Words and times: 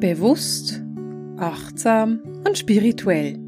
Bewusst, 0.00 0.82
achtsam 1.36 2.22
und 2.46 2.56
spirituell. 2.56 3.38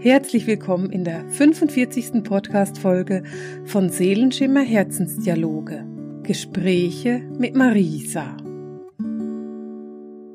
Herzlich 0.00 0.46
willkommen 0.46 0.90
in 0.90 1.02
der 1.02 1.26
45. 1.30 2.22
Podcast-Folge 2.22 3.22
von 3.64 3.88
Seelenschimmer 3.88 4.60
Herzensdialoge. 4.60 5.86
Gespräche 6.22 7.20
mit 7.38 7.54
Marisa. 7.54 8.36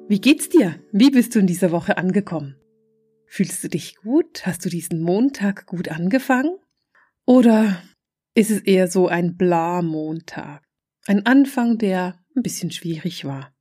Wie 0.08 0.20
geht's 0.20 0.50
dir? 0.50 0.80
Wie 0.92 1.12
bist 1.12 1.36
du 1.36 1.40
in 1.40 1.46
dieser 1.46 1.72
Woche 1.72 2.00
angekommen? 2.00 2.56
Fühlst 3.28 3.64
du 3.64 3.68
dich 3.68 3.96
gut? 3.98 4.48
Hast 4.48 4.66
du 4.66 4.70
diesen 4.70 5.04
Montag 5.04 5.68
gut 5.68 5.90
angefangen? 5.90 6.58
Oder 7.28 7.80
ist 8.34 8.50
es 8.50 8.62
eher 8.62 8.88
so 8.88 9.08
ein 9.08 9.38
Bla-Montag? 9.38 10.64
Ein 11.06 11.28
Anfang, 11.28 11.78
der 11.78 12.20
ein 12.36 12.42
bisschen 12.42 12.72
schwierig 12.72 13.24
war. 13.24 13.54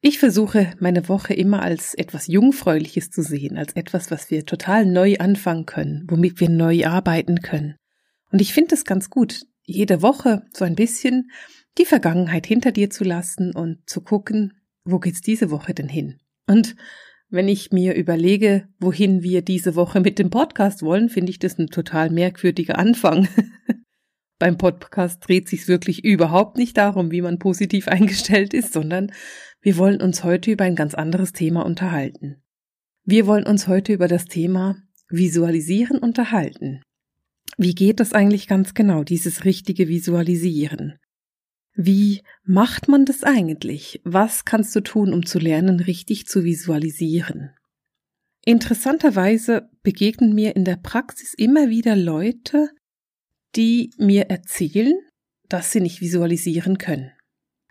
Ich 0.00 0.20
versuche 0.20 0.72
meine 0.78 1.08
Woche 1.08 1.34
immer 1.34 1.60
als 1.60 1.94
etwas 1.94 2.28
Jungfräuliches 2.28 3.10
zu 3.10 3.22
sehen, 3.22 3.58
als 3.58 3.74
etwas, 3.74 4.12
was 4.12 4.30
wir 4.30 4.46
total 4.46 4.86
neu 4.86 5.16
anfangen 5.18 5.66
können, 5.66 6.06
womit 6.08 6.38
wir 6.38 6.48
neu 6.48 6.86
arbeiten 6.86 7.40
können. 7.40 7.74
Und 8.30 8.40
ich 8.40 8.52
finde 8.52 8.76
es 8.76 8.84
ganz 8.84 9.10
gut, 9.10 9.42
jede 9.64 10.00
Woche 10.00 10.42
so 10.52 10.64
ein 10.64 10.76
bisschen 10.76 11.30
die 11.78 11.84
Vergangenheit 11.84 12.46
hinter 12.46 12.70
dir 12.70 12.90
zu 12.90 13.02
lassen 13.02 13.54
und 13.54 13.88
zu 13.88 14.00
gucken, 14.00 14.52
wo 14.84 15.00
geht's 15.00 15.20
diese 15.20 15.50
Woche 15.50 15.74
denn 15.74 15.88
hin? 15.88 16.20
Und 16.46 16.76
wenn 17.28 17.48
ich 17.48 17.72
mir 17.72 17.94
überlege, 17.94 18.68
wohin 18.78 19.22
wir 19.22 19.42
diese 19.42 19.74
Woche 19.74 20.00
mit 20.00 20.18
dem 20.18 20.30
Podcast 20.30 20.82
wollen, 20.82 21.08
finde 21.08 21.30
ich 21.30 21.38
das 21.38 21.58
ein 21.58 21.66
total 21.66 22.10
merkwürdiger 22.10 22.78
Anfang. 22.78 23.28
Beim 24.38 24.56
Podcast 24.56 25.26
dreht 25.26 25.48
sich 25.48 25.66
wirklich 25.66 26.04
überhaupt 26.04 26.58
nicht 26.58 26.76
darum, 26.76 27.10
wie 27.10 27.22
man 27.22 27.38
positiv 27.38 27.88
eingestellt 27.88 28.54
ist, 28.54 28.72
sondern 28.72 29.12
wir 29.60 29.76
wollen 29.76 30.00
uns 30.00 30.22
heute 30.24 30.52
über 30.52 30.64
ein 30.64 30.76
ganz 30.76 30.94
anderes 30.94 31.32
Thema 31.32 31.64
unterhalten. 31.66 32.42
Wir 33.04 33.26
wollen 33.26 33.46
uns 33.46 33.66
heute 33.66 33.92
über 33.92 34.06
das 34.06 34.26
Thema 34.26 34.76
Visualisieren 35.08 35.98
unterhalten. 35.98 36.82
Wie 37.56 37.74
geht 37.74 37.98
das 37.98 38.12
eigentlich 38.12 38.46
ganz 38.46 38.74
genau, 38.74 39.02
dieses 39.02 39.44
richtige 39.44 39.88
Visualisieren? 39.88 40.98
Wie 41.74 42.22
macht 42.44 42.88
man 42.88 43.04
das 43.04 43.24
eigentlich? 43.24 44.00
Was 44.04 44.44
kannst 44.44 44.76
du 44.76 44.80
tun, 44.80 45.12
um 45.12 45.24
zu 45.24 45.38
lernen, 45.38 45.80
richtig 45.80 46.26
zu 46.26 46.44
visualisieren? 46.44 47.50
Interessanterweise 48.44 49.68
begegnen 49.82 50.34
mir 50.34 50.54
in 50.54 50.64
der 50.64 50.76
Praxis 50.76 51.34
immer 51.34 51.68
wieder 51.68 51.96
Leute, 51.96 52.70
die 53.56 53.90
mir 53.98 54.30
erzählen, 54.30 54.94
dass 55.48 55.72
sie 55.72 55.80
nicht 55.80 56.00
visualisieren 56.00 56.78
können. 56.78 57.12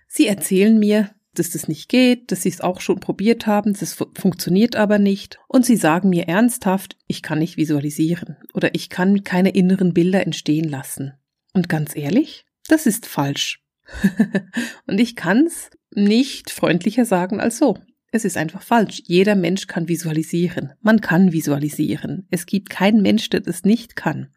Sie 0.07 0.27
erzählen 0.27 0.77
mir, 0.79 1.11
dass 1.33 1.51
das 1.51 1.67
nicht 1.67 1.89
geht, 1.89 2.31
dass 2.31 2.41
sie 2.41 2.49
es 2.49 2.61
auch 2.61 2.81
schon 2.81 2.99
probiert 2.99 3.45
haben, 3.45 3.73
das 3.73 3.93
funktioniert 3.93 4.75
aber 4.75 4.97
nicht. 4.99 5.39
Und 5.47 5.65
sie 5.65 5.75
sagen 5.75 6.09
mir 6.09 6.27
ernsthaft, 6.27 6.97
ich 7.07 7.21
kann 7.21 7.39
nicht 7.39 7.57
visualisieren 7.57 8.37
oder 8.53 8.73
ich 8.73 8.89
kann 8.89 9.23
keine 9.23 9.51
inneren 9.51 9.93
Bilder 9.93 10.25
entstehen 10.25 10.67
lassen. 10.67 11.13
Und 11.53 11.69
ganz 11.69 11.95
ehrlich, 11.95 12.45
das 12.67 12.85
ist 12.85 13.05
falsch. 13.05 13.63
und 14.87 14.99
ich 14.99 15.15
kann's 15.15 15.69
nicht 15.91 16.51
freundlicher 16.51 17.05
sagen 17.05 17.39
als 17.39 17.57
so. 17.57 17.77
Es 18.11 18.25
ist 18.25 18.37
einfach 18.37 18.61
falsch. 18.61 19.01
Jeder 19.05 19.35
Mensch 19.35 19.67
kann 19.67 19.87
visualisieren. 19.87 20.73
Man 20.81 21.01
kann 21.01 21.33
visualisieren. 21.33 22.27
Es 22.31 22.45
gibt 22.45 22.69
keinen 22.69 23.01
Mensch, 23.01 23.29
der 23.29 23.41
das 23.41 23.63
nicht 23.63 23.95
kann. 23.95 24.29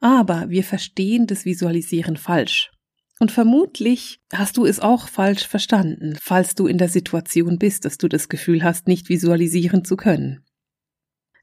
Aber 0.00 0.48
wir 0.48 0.64
verstehen 0.64 1.26
das 1.26 1.44
Visualisieren 1.44 2.16
falsch. 2.16 2.70
Und 3.20 3.30
vermutlich 3.30 4.20
hast 4.32 4.56
du 4.56 4.64
es 4.64 4.80
auch 4.80 5.06
falsch 5.06 5.46
verstanden, 5.46 6.16
falls 6.20 6.54
du 6.54 6.66
in 6.66 6.78
der 6.78 6.88
Situation 6.88 7.58
bist, 7.58 7.84
dass 7.84 7.98
du 7.98 8.08
das 8.08 8.30
Gefühl 8.30 8.64
hast, 8.64 8.88
nicht 8.88 9.10
visualisieren 9.10 9.84
zu 9.84 9.96
können. 9.96 10.42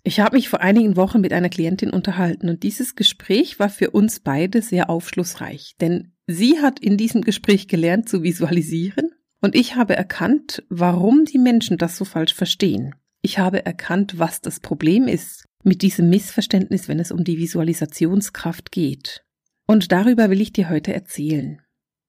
Ich 0.03 0.19
habe 0.19 0.38
mich 0.38 0.50
vor 0.50 0.61
einigen 0.61 0.95
Wochen 0.95 1.22
mit 1.22 1.34
einer 1.34 1.50
Klientin 1.50 1.91
unterhalten 1.91 2.50
und 2.50 2.63
dieses 2.63 2.96
Gespräch 2.96 3.59
war 3.59 3.69
für 3.69 3.91
uns 3.91 4.22
beide 4.22 4.62
sehr 4.63 4.90
aufschlussreich, 4.90 5.75
denn 5.79 6.13
sie 6.25 6.59
hat 6.62 6.79
in 6.79 6.97
diesem 6.97 7.22
Gespräch 7.22 7.67
gelernt 7.67 8.09
zu 8.09 8.23
visualisieren 8.23 9.12
und 9.41 9.53
ich 9.53 9.75
habe 9.75 9.96
erkannt, 9.96 10.63
warum 10.69 11.25
die 11.25 11.38
Menschen 11.38 11.78
das 11.78 11.97
so 11.97 12.06
falsch 12.06 12.34
verstehen. 12.34 12.96
Ich 13.22 13.38
habe 13.38 13.66
erkannt, 13.66 14.17
was 14.17 14.41
das 14.41 14.59
Problem 14.62 15.07
ist 15.07 15.46
mit 15.67 15.81
diesem 15.81 16.09
Missverständnis, 16.09 16.88
wenn 16.88 17.00
es 17.00 17.11
um 17.11 17.23
die 17.23 17.38
Visualisationskraft 17.38 18.72
geht. 18.72 19.23
Und 19.67 19.91
darüber 19.91 20.29
will 20.29 20.41
ich 20.41 20.53
dir 20.53 20.69
heute 20.69 20.94
erzählen. 20.94 21.61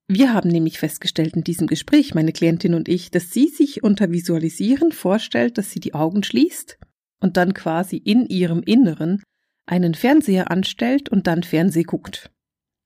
Wir 0.06 0.32
haben 0.32 0.48
nämlich 0.48 0.78
festgestellt 0.78 1.36
in 1.36 1.44
diesem 1.44 1.66
Gespräch, 1.66 2.14
meine 2.14 2.32
Klientin 2.32 2.74
und 2.74 2.88
ich, 2.88 3.10
dass 3.10 3.30
sie 3.30 3.48
sich 3.48 3.82
unter 3.82 4.10
Visualisieren 4.10 4.92
vorstellt, 4.92 5.58
dass 5.58 5.70
sie 5.70 5.80
die 5.80 5.92
Augen 5.92 6.22
schließt 6.22 6.78
und 7.20 7.36
dann 7.36 7.52
quasi 7.52 7.96
in 7.98 8.24
ihrem 8.26 8.62
Inneren 8.62 9.22
einen 9.66 9.92
Fernseher 9.92 10.50
anstellt 10.50 11.10
und 11.10 11.26
dann 11.26 11.42
Fernseh 11.42 11.82
guckt. 11.82 12.30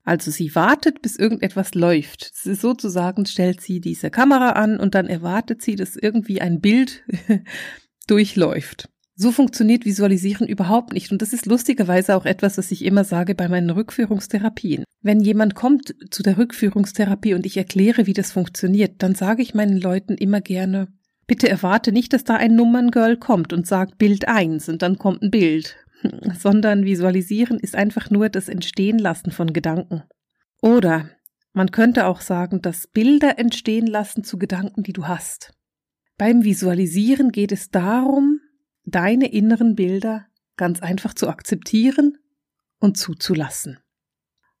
Also 0.03 0.31
sie 0.31 0.53
wartet, 0.53 1.01
bis 1.01 1.15
irgendetwas 1.15 1.75
läuft. 1.75 2.35
sozusagen 2.35 3.25
stellt 3.25 3.61
sie 3.61 3.79
diese 3.79 4.09
Kamera 4.09 4.49
an 4.49 4.77
und 4.77 4.95
dann 4.95 5.07
erwartet 5.07 5.61
sie, 5.61 5.77
dass 5.77 5.95
irgendwie 5.95 6.41
ein 6.41 6.59
Bild 6.59 7.05
durchläuft. 8.07 8.89
So 9.15 9.31
funktioniert 9.31 9.85
Visualisieren 9.85 10.47
überhaupt 10.47 10.93
nicht. 10.93 11.11
Und 11.11 11.21
das 11.21 11.33
ist 11.33 11.45
lustigerweise 11.45 12.15
auch 12.15 12.25
etwas, 12.25 12.57
was 12.57 12.71
ich 12.71 12.83
immer 12.83 13.03
sage 13.03 13.35
bei 13.35 13.47
meinen 13.47 13.69
Rückführungstherapien. 13.69 14.83
Wenn 15.01 15.19
jemand 15.19 15.53
kommt 15.53 15.93
zu 16.09 16.23
der 16.23 16.37
Rückführungstherapie 16.37 17.33
und 17.33 17.45
ich 17.45 17.57
erkläre, 17.57 18.07
wie 18.07 18.13
das 18.13 18.31
funktioniert, 18.31 19.03
dann 19.03 19.15
sage 19.15 19.41
ich 19.41 19.53
meinen 19.53 19.77
Leuten 19.77 20.15
immer 20.15 20.41
gerne, 20.41 20.87
bitte 21.27 21.47
erwarte 21.47 21.91
nicht, 21.91 22.13
dass 22.13 22.23
da 22.23 22.35
ein 22.35 22.55
Nummerngirl 22.55 23.17
kommt 23.17 23.53
und 23.53 23.67
sagt 23.67 23.97
Bild 23.97 24.27
eins 24.27 24.67
und 24.69 24.81
dann 24.81 24.97
kommt 24.97 25.21
ein 25.21 25.31
Bild, 25.31 25.77
sondern 26.39 26.85
Visualisieren 26.85 27.59
ist 27.59 27.75
einfach 27.75 28.09
nur 28.09 28.29
das 28.29 28.49
Entstehen 28.49 28.97
lassen 28.97 29.31
von 29.31 29.53
Gedanken. 29.53 30.03
Oder 30.61 31.09
man 31.53 31.69
könnte 31.69 32.07
auch 32.07 32.21
sagen, 32.21 32.61
dass 32.61 32.87
Bilder 32.87 33.37
entstehen 33.37 33.85
lassen 33.85 34.23
zu 34.23 34.39
Gedanken, 34.39 34.81
die 34.81 34.93
du 34.93 35.07
hast. 35.07 35.53
Beim 36.17 36.43
Visualisieren 36.43 37.31
geht 37.31 37.51
es 37.51 37.69
darum, 37.69 38.39
deine 38.93 39.31
inneren 39.31 39.75
Bilder 39.75 40.25
ganz 40.55 40.81
einfach 40.81 41.13
zu 41.13 41.27
akzeptieren 41.27 42.17
und 42.79 42.97
zuzulassen. 42.97 43.79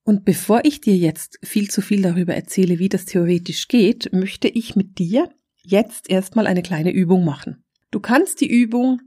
Und 0.03 0.25
bevor 0.25 0.65
ich 0.65 0.81
dir 0.81 0.97
jetzt 0.97 1.39
viel 1.43 1.69
zu 1.69 1.81
viel 1.81 2.01
darüber 2.01 2.35
erzähle, 2.35 2.79
wie 2.79 2.89
das 2.89 3.05
theoretisch 3.05 3.67
geht, 3.67 4.11
möchte 4.11 4.49
ich 4.49 4.75
mit 4.75 4.99
dir 4.99 5.29
jetzt 5.61 6.09
erstmal 6.09 6.45
eine 6.45 6.61
kleine 6.61 6.91
Übung 6.91 7.23
machen. 7.23 7.63
Du 7.91 7.99
kannst 7.99 8.41
die 8.41 8.51
Übung, 8.51 9.01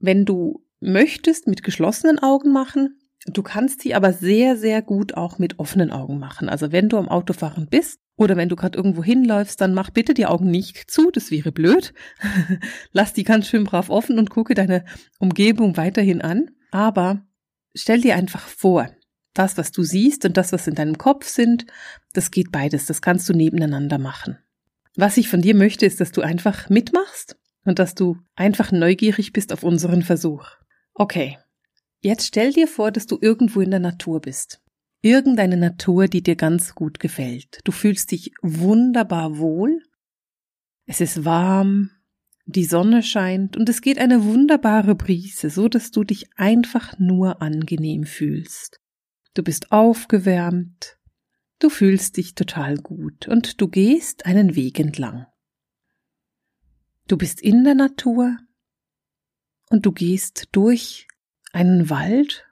wenn 0.00 0.24
du 0.24 0.64
möchtest, 0.80 1.46
mit 1.46 1.62
geschlossenen 1.62 2.18
Augen 2.18 2.52
machen. 2.52 2.98
Du 3.26 3.42
kannst 3.42 3.82
sie 3.82 3.94
aber 3.94 4.12
sehr, 4.12 4.56
sehr 4.56 4.82
gut 4.82 5.14
auch 5.14 5.38
mit 5.38 5.58
offenen 5.58 5.90
Augen 5.90 6.18
machen. 6.18 6.48
Also 6.48 6.72
wenn 6.72 6.88
du 6.88 6.96
am 6.96 7.08
Autofahren 7.08 7.68
bist, 7.68 8.00
oder 8.20 8.36
wenn 8.36 8.50
du 8.50 8.56
gerade 8.56 8.76
irgendwo 8.76 9.02
hinläufst, 9.02 9.62
dann 9.62 9.72
mach 9.72 9.88
bitte 9.88 10.12
die 10.12 10.26
Augen 10.26 10.50
nicht 10.50 10.90
zu, 10.90 11.10
das 11.10 11.30
wäre 11.30 11.52
blöd. 11.52 11.94
Lass 12.92 13.14
die 13.14 13.24
ganz 13.24 13.48
schön 13.48 13.64
brav 13.64 13.88
offen 13.88 14.18
und 14.18 14.28
gucke 14.28 14.52
deine 14.52 14.84
Umgebung 15.18 15.78
weiterhin 15.78 16.20
an. 16.20 16.50
Aber 16.70 17.22
stell 17.74 18.02
dir 18.02 18.16
einfach 18.16 18.46
vor, 18.46 18.90
das, 19.32 19.56
was 19.56 19.72
du 19.72 19.84
siehst 19.84 20.26
und 20.26 20.36
das, 20.36 20.52
was 20.52 20.66
in 20.66 20.74
deinem 20.74 20.98
Kopf 20.98 21.26
sind, 21.28 21.64
das 22.12 22.30
geht 22.30 22.52
beides, 22.52 22.84
das 22.84 23.00
kannst 23.00 23.26
du 23.26 23.32
nebeneinander 23.32 23.96
machen. 23.96 24.36
Was 24.96 25.16
ich 25.16 25.30
von 25.30 25.40
dir 25.40 25.54
möchte, 25.54 25.86
ist, 25.86 25.98
dass 25.98 26.12
du 26.12 26.20
einfach 26.20 26.68
mitmachst 26.68 27.38
und 27.64 27.78
dass 27.78 27.94
du 27.94 28.18
einfach 28.36 28.70
neugierig 28.70 29.32
bist 29.32 29.50
auf 29.50 29.62
unseren 29.62 30.02
Versuch. 30.02 30.46
Okay, 30.92 31.38
jetzt 32.02 32.26
stell 32.26 32.52
dir 32.52 32.68
vor, 32.68 32.90
dass 32.90 33.06
du 33.06 33.16
irgendwo 33.18 33.62
in 33.62 33.70
der 33.70 33.80
Natur 33.80 34.20
bist 34.20 34.60
irgendeine 35.02 35.56
Natur, 35.56 36.08
die 36.08 36.22
dir 36.22 36.36
ganz 36.36 36.74
gut 36.74 37.00
gefällt. 37.00 37.60
Du 37.64 37.72
fühlst 37.72 38.10
dich 38.10 38.32
wunderbar 38.42 39.38
wohl. 39.38 39.82
Es 40.86 41.00
ist 41.00 41.24
warm, 41.24 41.90
die 42.46 42.64
Sonne 42.64 43.02
scheint 43.02 43.56
und 43.56 43.68
es 43.68 43.80
geht 43.80 43.98
eine 43.98 44.24
wunderbare 44.24 44.94
Brise, 44.94 45.50
so 45.50 45.68
dass 45.68 45.90
du 45.90 46.04
dich 46.04 46.28
einfach 46.36 46.98
nur 46.98 47.40
angenehm 47.42 48.04
fühlst. 48.04 48.80
Du 49.34 49.42
bist 49.42 49.70
aufgewärmt, 49.70 50.98
du 51.60 51.70
fühlst 51.70 52.16
dich 52.16 52.34
total 52.34 52.76
gut 52.76 53.28
und 53.28 53.60
du 53.60 53.68
gehst 53.68 54.26
einen 54.26 54.56
Weg 54.56 54.80
entlang. 54.80 55.26
Du 57.06 57.16
bist 57.16 57.40
in 57.40 57.64
der 57.64 57.74
Natur 57.74 58.36
und 59.68 59.86
du 59.86 59.92
gehst 59.92 60.48
durch 60.52 61.06
einen 61.52 61.90
Wald 61.90 62.46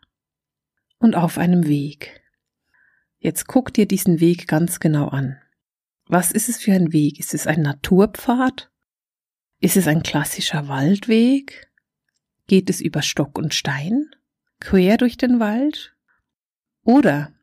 und 0.98 1.16
auf 1.16 1.38
einem 1.38 1.66
Weg. 1.66 2.22
Jetzt 3.18 3.46
guck 3.46 3.72
dir 3.72 3.86
diesen 3.86 4.20
Weg 4.20 4.46
ganz 4.46 4.80
genau 4.80 5.08
an. 5.08 5.38
Was 6.06 6.30
ist 6.32 6.48
es 6.48 6.58
für 6.58 6.72
ein 6.72 6.92
Weg? 6.92 7.18
Ist 7.18 7.34
es 7.34 7.46
ein 7.46 7.62
Naturpfad? 7.62 8.70
Ist 9.60 9.76
es 9.76 9.88
ein 9.88 10.02
klassischer 10.02 10.68
Waldweg? 10.68 11.70
Geht 12.46 12.70
es 12.70 12.80
über 12.80 13.02
Stock 13.02 13.36
und 13.36 13.54
Stein? 13.54 14.10
Quer 14.60 14.96
durch 14.96 15.16
den 15.16 15.40
Wald? 15.40 15.96
Oder 16.82 17.34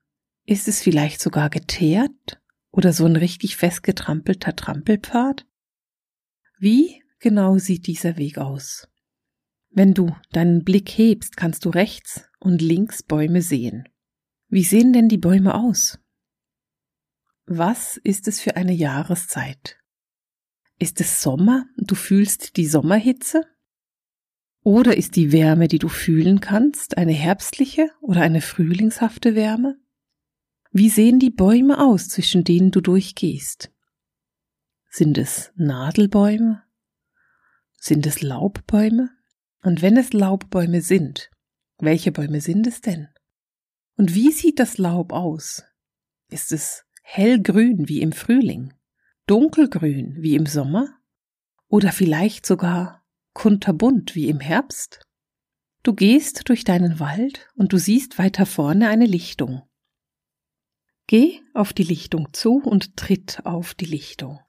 ist 0.46 0.68
es 0.68 0.82
vielleicht 0.82 1.22
sogar 1.22 1.50
geteert 1.50 2.42
oder 2.72 2.94
so 2.94 3.06
ein 3.06 3.16
richtig 3.16 3.58
festgetrampelter 3.58 4.56
Trampelpfad? 4.56 5.46
Wie 6.58 7.04
genau 7.20 7.58
sieht 7.58 7.86
dieser 7.88 8.18
Weg 8.18 8.38
aus? 8.38 8.88
Wenn 9.70 9.94
du 9.94 10.16
deinen 10.32 10.64
Blick 10.64 10.90
hebst, 10.90 11.36
kannst 11.36 11.66
du 11.66 11.70
rechts 11.70 12.30
und 12.40 12.62
links 12.62 13.04
Bäume 13.04 13.42
sehen. 13.42 13.90
Wie 14.56 14.64
sehen 14.64 14.94
denn 14.94 15.10
die 15.10 15.18
Bäume 15.18 15.54
aus? 15.54 16.00
Was 17.46 17.98
ist 17.98 18.30
es 18.30 18.40
für 18.40 18.56
eine 18.56 18.72
Jahreszeit? 18.72 19.78
Ist 20.80 21.02
es 21.02 21.22
Sommer? 21.22 21.66
Du 21.76 21.94
fühlst 21.94 22.56
die 22.56 22.66
Sommerhitze? 22.66 23.44
Oder 24.62 24.96
ist 24.96 25.18
die 25.18 25.34
Wärme, 25.34 25.68
die 25.68 25.78
du 25.78 25.90
fühlen 25.90 26.40
kannst, 26.40 26.98
eine 26.98 27.12
herbstliche 27.12 27.90
oder 28.00 28.22
eine 28.22 28.40
frühlingshafte 28.40 29.36
Wärme? 29.36 29.78
Wie 30.72 30.88
sehen 30.90 31.20
die 31.20 31.32
Bäume 31.32 31.78
aus, 31.78 32.08
zwischen 32.08 32.46
denen 32.46 32.72
du 32.72 32.80
durchgehst? 32.80 33.74
Sind 34.90 35.18
es 35.18 35.52
Nadelbäume? 35.58 36.64
Sind 37.74 38.06
es 38.08 38.22
Laubbäume? 38.22 39.10
Und 39.64 39.82
wenn 39.82 39.98
es 39.98 40.14
Laubbäume 40.14 40.80
sind, 40.82 41.30
welche 41.78 42.14
Bäume 42.14 42.40
sind 42.40 42.68
es 42.68 42.80
denn? 42.80 43.10
Und 43.98 44.14
wie 44.14 44.32
sieht 44.32 44.60
das 44.60 44.78
Laub 44.78 45.14
aus? 45.14 45.64
Ist 46.30 46.52
es 46.52 46.84
hellgrün 47.02 47.88
wie 47.88 48.02
im 48.02 48.12
Frühling, 48.12 48.74
dunkelgrün 49.28 50.18
wie 50.20 50.36
im 50.36 50.46
Sommer 50.46 51.00
oder 51.68 51.92
vielleicht 51.92 52.46
sogar 52.46 53.06
kunterbunt 53.34 54.16
wie 54.16 54.30
im 54.30 54.40
Herbst? 54.40 55.02
Du 55.84 55.94
gehst 55.94 56.50
durch 56.50 56.64
deinen 56.64 57.00
Wald 57.00 57.48
und 57.56 57.72
du 57.72 57.78
siehst 57.78 58.18
weiter 58.18 58.46
vorne 58.46 58.90
eine 58.90 59.06
Lichtung. 59.06 59.62
Geh 61.08 61.40
auf 61.54 61.72
die 61.72 61.84
Lichtung 61.84 62.30
zu 62.34 62.56
und 62.58 62.98
tritt 62.98 63.46
auf 63.46 63.76
die 63.76 63.86
Lichtung. 63.86 64.40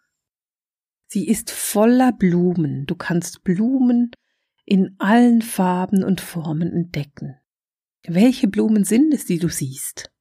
Sie 1.09 1.29
ist 1.29 1.51
voller 1.51 2.13
Blumen. 2.13 2.87
Du 2.87 2.97
kannst 2.97 3.45
Blumen 3.45 4.11
in 4.65 4.97
allen 4.99 5.43
Farben 5.43 6.03
und 6.03 6.21
Formen 6.21 6.73
entdecken. 6.73 7.37
Welche 8.09 8.47
Blumen 8.47 8.85
sind 8.85 9.13
es, 9.13 9.25
die 9.25 9.41
du 9.41 9.49
siehst? 9.49 10.13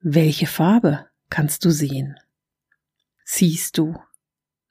Welche 0.00 0.46
Farbe 0.46 1.08
kannst 1.30 1.64
du 1.64 1.70
sehen? 1.70 2.20
Siehst 3.24 3.78
du 3.78 3.98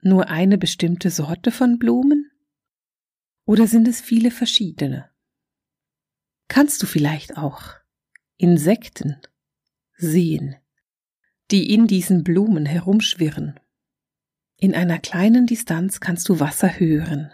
nur 0.02 0.30
eine 0.30 0.60
bestimmte 0.60 1.10
Sorte 1.10 1.52
von 1.52 1.80
Blumen? 1.80 2.30
Oder 3.46 3.68
sind 3.68 3.88
es 3.88 4.00
viele 4.00 4.30
verschiedene? 4.30 5.10
Kannst 6.48 6.84
du 6.84 6.86
vielleicht 6.86 7.36
auch 7.36 7.64
Insekten 8.38 9.20
sehen, 9.96 10.56
die 11.50 11.74
in 11.74 11.88
diesen 11.88 12.24
Blumen 12.24 12.68
herumschwirren? 12.68 13.60
In 14.58 14.76
einer 14.76 15.00
kleinen 15.00 15.48
Distanz 15.48 16.00
kannst 16.00 16.30
du 16.30 16.40
Wasser 16.40 16.80
hören. 16.80 17.34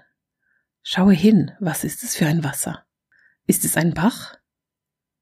Schaue 0.84 1.14
hin, 1.14 1.52
was 1.60 1.84
ist 1.84 2.04
es 2.04 2.16
für 2.16 2.28
ein 2.28 2.46
Wasser? 2.46 2.86
Ist 3.46 3.66
es 3.66 3.76
ein 3.76 3.94
Bach? 3.94 4.39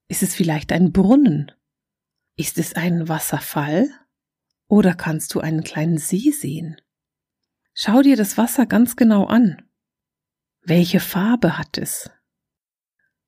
Ist 0.08 0.24
es 0.24 0.36
vielleicht 0.36 0.72
ein 0.72 0.92
Brunnen? 0.92 1.52
Ist 2.36 2.58
es 2.58 2.76
ein 2.76 3.10
Wasserfall? 3.10 3.90
Oder 4.68 4.94
kannst 4.94 5.34
du 5.34 5.40
einen 5.40 5.64
kleinen 5.64 5.98
See 5.98 6.32
sehen? 6.32 6.82
Schau 7.74 8.02
dir 8.02 8.16
das 8.16 8.38
Wasser 8.38 8.66
ganz 8.66 8.96
genau 8.96 9.26
an. 9.26 9.64
Welche 10.62 11.00
Farbe 11.00 11.58
hat 11.58 11.78
es? 11.78 12.10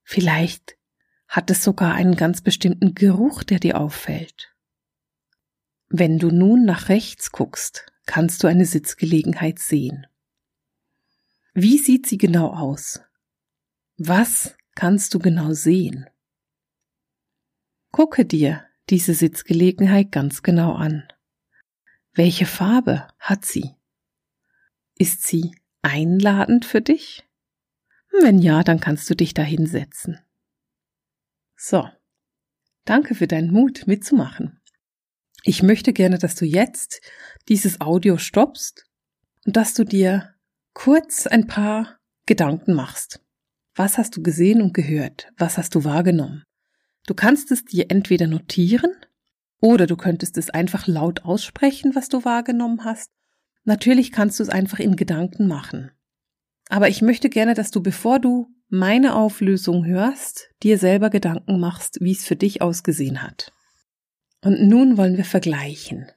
Vielleicht 0.04 0.78
hat 1.28 1.52
es 1.52 1.64
sogar 1.64 1.94
einen 1.94 2.16
ganz 2.16 2.42
bestimmten 2.42 2.96
Geruch, 2.96 3.44
der 3.44 3.60
dir 3.60 3.80
auffällt. 3.80 4.56
Wenn 5.88 6.18
du 6.18 6.32
nun 6.32 6.66
nach 6.66 6.90
rechts 6.90 7.32
guckst, 7.32 7.86
kannst 8.06 8.44
du 8.44 8.48
eine 8.48 8.66
Sitzgelegenheit 8.66 9.60
sehen. 9.60 10.08
Wie 11.54 11.78
sieht 11.78 12.08
sie 12.08 12.18
genau 12.18 12.54
aus? 12.54 13.02
Was 13.98 14.56
kannst 14.76 15.14
du 15.14 15.20
genau 15.20 15.54
sehen? 15.54 16.09
Gucke 17.92 18.26
dir 18.26 18.66
diese 18.90 19.14
Sitzgelegenheit 19.14 20.12
ganz 20.12 20.44
genau 20.44 20.74
an. 20.74 21.08
Welche 22.14 22.46
Farbe 22.46 23.08
hat 23.20 23.46
sie? 23.46 23.76
Ist 24.98 25.26
sie 25.26 25.56
einladend 25.82 26.66
für 26.66 26.82
dich? 26.82 27.28
Wenn 28.12 28.40
ja, 28.40 28.64
dann 28.64 28.80
kannst 28.80 29.10
du 29.10 29.16
dich 29.16 29.34
da 29.34 29.44
hinsetzen. 29.44 30.20
So. 31.56 31.88
Danke 32.86 33.14
für 33.14 33.28
deinen 33.28 33.52
Mut 33.52 33.86
mitzumachen. 33.86 34.60
Ich 35.44 35.62
möchte 35.62 35.94
gerne, 35.94 36.18
dass 36.18 36.36
du 36.36 36.46
jetzt 36.46 37.02
dieses 37.48 37.82
Audio 37.82 38.18
stoppst 38.18 38.86
und 39.46 39.56
dass 39.56 39.74
du 39.74 39.84
dir 39.84 40.34
kurz 40.74 41.28
ein 41.28 41.48
paar 41.48 42.00
Gedanken 42.26 42.74
machst. 42.74 43.22
Was 43.76 43.98
hast 43.98 44.18
du 44.18 44.24
gesehen 44.24 44.62
und 44.62 44.74
gehört? 44.74 45.32
Was 45.38 45.58
hast 45.58 45.76
du 45.76 45.84
wahrgenommen? 45.84 46.44
Du 47.10 47.16
kannst 47.16 47.52
es 47.52 47.66
dir 47.66 47.88
entweder 47.90 48.28
notieren 48.28 48.92
oder 49.60 49.88
du 49.88 49.98
könntest 49.98 50.38
es 50.38 50.52
einfach 50.52 50.86
laut 50.86 51.26
aussprechen, 51.26 51.96
was 51.96 52.08
du 52.08 52.24
wahrgenommen 52.24 52.86
hast. 52.86 53.10
Natürlich 53.64 54.12
kannst 54.12 54.38
du 54.38 54.44
es 54.44 54.50
einfach 54.50 54.78
in 54.78 54.96
Gedanken 54.96 55.48
machen. 55.48 55.90
Aber 56.70 56.88
ich 56.88 57.02
möchte 57.02 57.32
gerne, 57.32 57.56
dass 57.56 57.72
du, 57.72 57.82
bevor 57.82 58.20
du 58.20 58.54
meine 58.68 59.16
Auflösung 59.16 59.88
hörst, 59.88 60.52
dir 60.62 60.78
selber 60.78 61.10
Gedanken 61.10 61.60
machst, 61.60 61.98
wie 62.00 62.12
es 62.12 62.26
für 62.26 62.36
dich 62.36 62.62
ausgesehen 62.62 63.24
hat. 63.24 63.54
Und 64.44 64.68
nun 64.68 64.96
wollen 64.96 65.18
wir 65.18 65.26
vergleichen. 65.26 66.12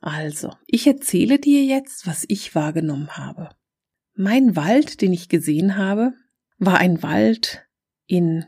Also, 0.00 0.52
ich 0.68 0.86
erzähle 0.86 1.40
dir 1.40 1.64
jetzt, 1.64 2.06
was 2.06 2.24
ich 2.28 2.54
wahrgenommen 2.54 3.16
habe. 3.16 3.50
Mein 4.14 4.54
Wald, 4.54 5.00
den 5.00 5.12
ich 5.12 5.28
gesehen 5.28 5.76
habe, 5.76 6.12
war 6.58 6.78
ein 6.78 7.02
Wald 7.02 7.66
in 8.06 8.46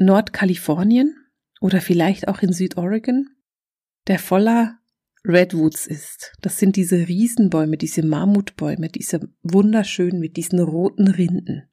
Nordkalifornien 0.00 1.14
oder 1.60 1.80
vielleicht 1.80 2.26
auch 2.26 2.40
in 2.42 2.52
Südoregon, 2.52 3.28
der 4.06 4.18
voller 4.18 4.78
Redwoods 5.24 5.86
ist. 5.86 6.32
Das 6.40 6.58
sind 6.58 6.76
diese 6.76 7.06
Riesenbäume, 7.06 7.76
diese 7.76 8.04
Mammutbäume, 8.04 8.88
diese 8.88 9.20
wunderschönen 9.42 10.18
mit 10.18 10.36
diesen 10.36 10.58
roten 10.58 11.08
Rinden. 11.08 11.64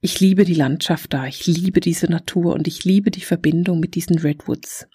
Ich 0.00 0.18
liebe 0.18 0.44
die 0.44 0.54
Landschaft 0.54 1.12
da, 1.12 1.26
ich 1.26 1.46
liebe 1.46 1.80
diese 1.80 2.06
Natur 2.06 2.54
und 2.54 2.66
ich 2.66 2.84
liebe 2.84 3.10
die 3.10 3.20
Verbindung 3.20 3.78
mit 3.78 3.94
diesen 3.94 4.18
Redwoods. 4.18 4.88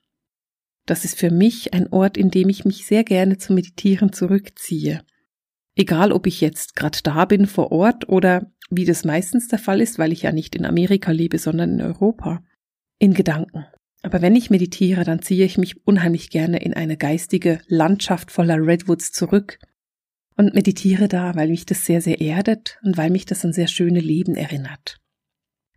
Das 0.85 1.05
ist 1.05 1.17
für 1.17 1.31
mich 1.31 1.73
ein 1.73 1.87
Ort, 1.91 2.17
in 2.17 2.29
dem 2.29 2.49
ich 2.49 2.65
mich 2.65 2.85
sehr 2.85 3.03
gerne 3.03 3.37
zum 3.37 3.55
Meditieren 3.55 4.11
zurückziehe. 4.11 5.03
Egal, 5.75 6.11
ob 6.11 6.27
ich 6.27 6.41
jetzt 6.41 6.75
gerade 6.75 6.99
da 7.03 7.25
bin 7.25 7.47
vor 7.47 7.71
Ort 7.71 8.09
oder 8.09 8.51
wie 8.69 8.85
das 8.85 9.05
meistens 9.05 9.47
der 9.47 9.59
Fall 9.59 9.79
ist, 9.79 9.97
weil 9.99 10.11
ich 10.11 10.23
ja 10.23 10.31
nicht 10.31 10.55
in 10.55 10.65
Amerika 10.65 11.11
lebe, 11.11 11.37
sondern 11.37 11.73
in 11.73 11.81
Europa, 11.81 12.43
in 12.99 13.13
Gedanken. 13.13 13.65
Aber 14.01 14.21
wenn 14.21 14.35
ich 14.35 14.51
meditiere, 14.51 15.03
dann 15.03 15.21
ziehe 15.21 15.45
ich 15.45 15.57
mich 15.57 15.85
unheimlich 15.87 16.29
gerne 16.29 16.61
in 16.61 16.73
eine 16.75 16.95
geistige 16.95 17.59
Landschaft 17.67 18.31
voller 18.31 18.57
Redwoods 18.57 19.11
zurück 19.11 19.57
und 20.37 20.53
meditiere 20.53 21.07
da, 21.07 21.33
weil 21.35 21.49
mich 21.49 21.65
das 21.65 21.85
sehr, 21.85 22.01
sehr 22.01 22.21
erdet 22.21 22.77
und 22.83 22.97
weil 22.97 23.09
mich 23.09 23.25
das 23.25 23.43
an 23.43 23.53
sehr 23.53 23.67
schöne 23.67 23.99
Leben 23.99 24.35
erinnert. 24.35 24.99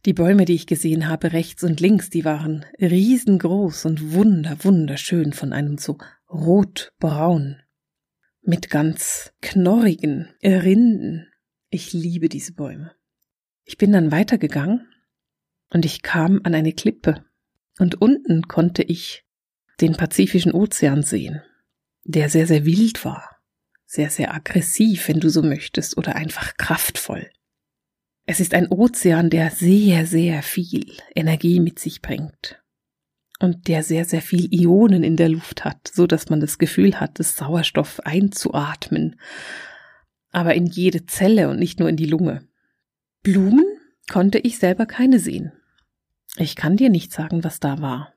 Die 0.04 0.12
Bäume, 0.12 0.44
die 0.44 0.54
ich 0.54 0.66
gesehen 0.66 1.08
habe, 1.08 1.32
rechts 1.32 1.64
und 1.64 1.80
links, 1.80 2.10
die 2.10 2.24
waren 2.24 2.66
riesengroß 2.80 3.86
und 3.86 4.12
wunder, 4.12 4.62
wunderschön 4.62 5.32
von 5.32 5.52
einem 5.52 5.78
so 5.78 5.98
rotbraun, 6.30 7.56
mit 8.42 8.70
ganz 8.70 9.32
knorrigen 9.40 10.28
Rinden. 10.42 11.28
Ich 11.70 11.92
liebe 11.92 12.28
diese 12.28 12.52
Bäume. 12.52 12.92
Ich 13.64 13.76
bin 13.76 13.92
dann 13.92 14.12
weitergegangen 14.12 14.86
und 15.70 15.84
ich 15.84 16.02
kam 16.02 16.40
an 16.44 16.54
eine 16.54 16.72
Klippe 16.72 17.24
und 17.78 18.00
unten 18.00 18.48
konnte 18.48 18.82
ich 18.82 19.24
den 19.80 19.96
Pazifischen 19.96 20.52
Ozean 20.52 21.02
sehen, 21.02 21.42
der 22.04 22.28
sehr, 22.28 22.46
sehr 22.46 22.64
wild 22.64 23.04
war, 23.04 23.36
sehr, 23.86 24.10
sehr 24.10 24.34
aggressiv, 24.34 25.08
wenn 25.08 25.20
du 25.20 25.28
so 25.28 25.42
möchtest, 25.42 25.96
oder 25.96 26.16
einfach 26.16 26.56
kraftvoll. 26.56 27.30
Es 28.26 28.40
ist 28.40 28.54
ein 28.54 28.68
Ozean, 28.68 29.30
der 29.30 29.50
sehr, 29.50 30.04
sehr 30.04 30.42
viel 30.42 30.96
Energie 31.14 31.60
mit 31.60 31.78
sich 31.78 32.02
bringt 32.02 32.62
und 33.38 33.68
der 33.68 33.82
sehr, 33.82 34.04
sehr 34.04 34.20
viel 34.20 34.52
Ionen 34.52 35.02
in 35.02 35.16
der 35.16 35.28
Luft 35.28 35.64
hat, 35.64 35.88
so 35.92 36.06
dass 36.06 36.28
man 36.28 36.40
das 36.40 36.58
Gefühl 36.58 37.00
hat, 37.00 37.18
das 37.18 37.36
Sauerstoff 37.36 38.00
einzuatmen, 38.00 39.18
aber 40.30 40.54
in 40.54 40.66
jede 40.66 41.06
Zelle 41.06 41.48
und 41.48 41.58
nicht 41.58 41.78
nur 41.78 41.88
in 41.88 41.96
die 41.96 42.06
Lunge. 42.06 42.46
Blumen 43.22 43.64
konnte 44.10 44.38
ich 44.38 44.58
selber 44.58 44.86
keine 44.86 45.18
sehen. 45.20 45.52
Ich 46.40 46.54
kann 46.54 46.76
dir 46.76 46.88
nicht 46.88 47.12
sagen, 47.12 47.42
was 47.42 47.58
da 47.58 47.80
war. 47.80 48.14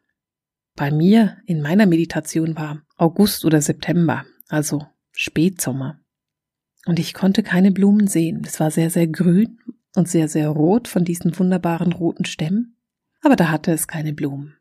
Bei 0.76 0.92
mir 0.92 1.38
in 1.48 1.62
meiner 1.62 1.88
Meditation 1.88 2.56
war 2.56 2.84
August 2.96 3.46
oder 3.46 3.62
September, 3.62 4.26
also 4.48 4.86
Spätsommer. 5.12 6.00
Und 6.86 7.00
ich 7.00 7.16
konnte 7.16 7.42
keine 7.42 7.72
Blumen 7.72 8.06
sehen. 8.06 8.44
Es 8.46 8.60
war 8.60 8.70
sehr, 8.70 8.92
sehr 8.92 9.08
grün 9.08 9.60
und 9.96 10.08
sehr, 10.08 10.28
sehr 10.28 10.50
rot 10.50 10.88
von 10.88 11.04
diesen 11.04 11.38
wunderbaren 11.38 11.94
roten 11.94 12.26
Stämmen. 12.26 12.78
Aber 13.22 13.36
da 13.36 13.50
hatte 13.50 13.72
es 13.72 13.88
keine 13.88 14.14
Blumen. 14.14 14.56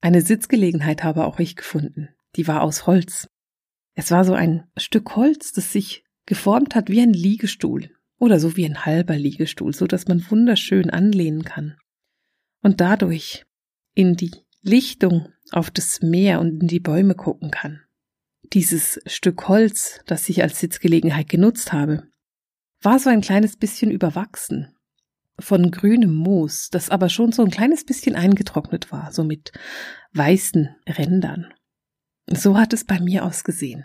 Eine 0.00 0.22
Sitzgelegenheit 0.22 1.04
habe 1.04 1.26
auch 1.26 1.38
ich 1.38 1.56
gefunden. 1.56 2.08
Die 2.36 2.48
war 2.48 2.62
aus 2.62 2.86
Holz. 2.86 3.28
Es 3.94 4.10
war 4.10 4.24
so 4.24 4.32
ein 4.32 4.64
Stück 4.78 5.14
Holz, 5.14 5.52
das 5.52 5.72
sich 5.72 6.04
geformt 6.24 6.74
hat 6.74 6.88
wie 6.88 7.02
ein 7.02 7.12
Liegestuhl. 7.12 7.90
Oder 8.18 8.40
so 8.40 8.56
wie 8.56 8.64
ein 8.64 8.86
halber 8.86 9.16
Liegestuhl, 9.16 9.74
so 9.74 9.86
dass 9.86 10.08
man 10.08 10.24
wunderschön 10.30 10.88
anlehnen 10.88 11.44
kann. 11.44 11.76
Und 12.62 12.80
dadurch 12.80 13.44
in 13.94 14.16
die 14.16 14.32
Lichtung 14.62 15.28
auf 15.50 15.70
das 15.70 16.02
Meer 16.02 16.40
und 16.40 16.62
in 16.62 16.68
die 16.68 16.80
Bäume 16.80 17.14
gucken 17.14 17.50
kann. 17.50 17.80
Dieses 18.52 19.00
Stück 19.06 19.48
Holz, 19.48 20.00
das 20.06 20.28
ich 20.28 20.42
als 20.42 20.60
Sitzgelegenheit 20.60 21.28
genutzt 21.28 21.72
habe, 21.72 22.04
war 22.80 22.98
so 22.98 23.10
ein 23.10 23.20
kleines 23.20 23.56
bisschen 23.56 23.90
überwachsen 23.90 24.74
von 25.40 25.70
grünem 25.70 26.14
Moos, 26.14 26.68
das 26.70 26.90
aber 26.90 27.08
schon 27.08 27.32
so 27.32 27.42
ein 27.44 27.50
kleines 27.50 27.84
bisschen 27.84 28.16
eingetrocknet 28.16 28.90
war, 28.90 29.12
so 29.12 29.24
mit 29.24 29.52
weißen 30.12 30.68
Rändern. 30.86 31.52
So 32.26 32.58
hat 32.58 32.72
es 32.72 32.84
bei 32.84 33.00
mir 33.00 33.24
ausgesehen. 33.24 33.84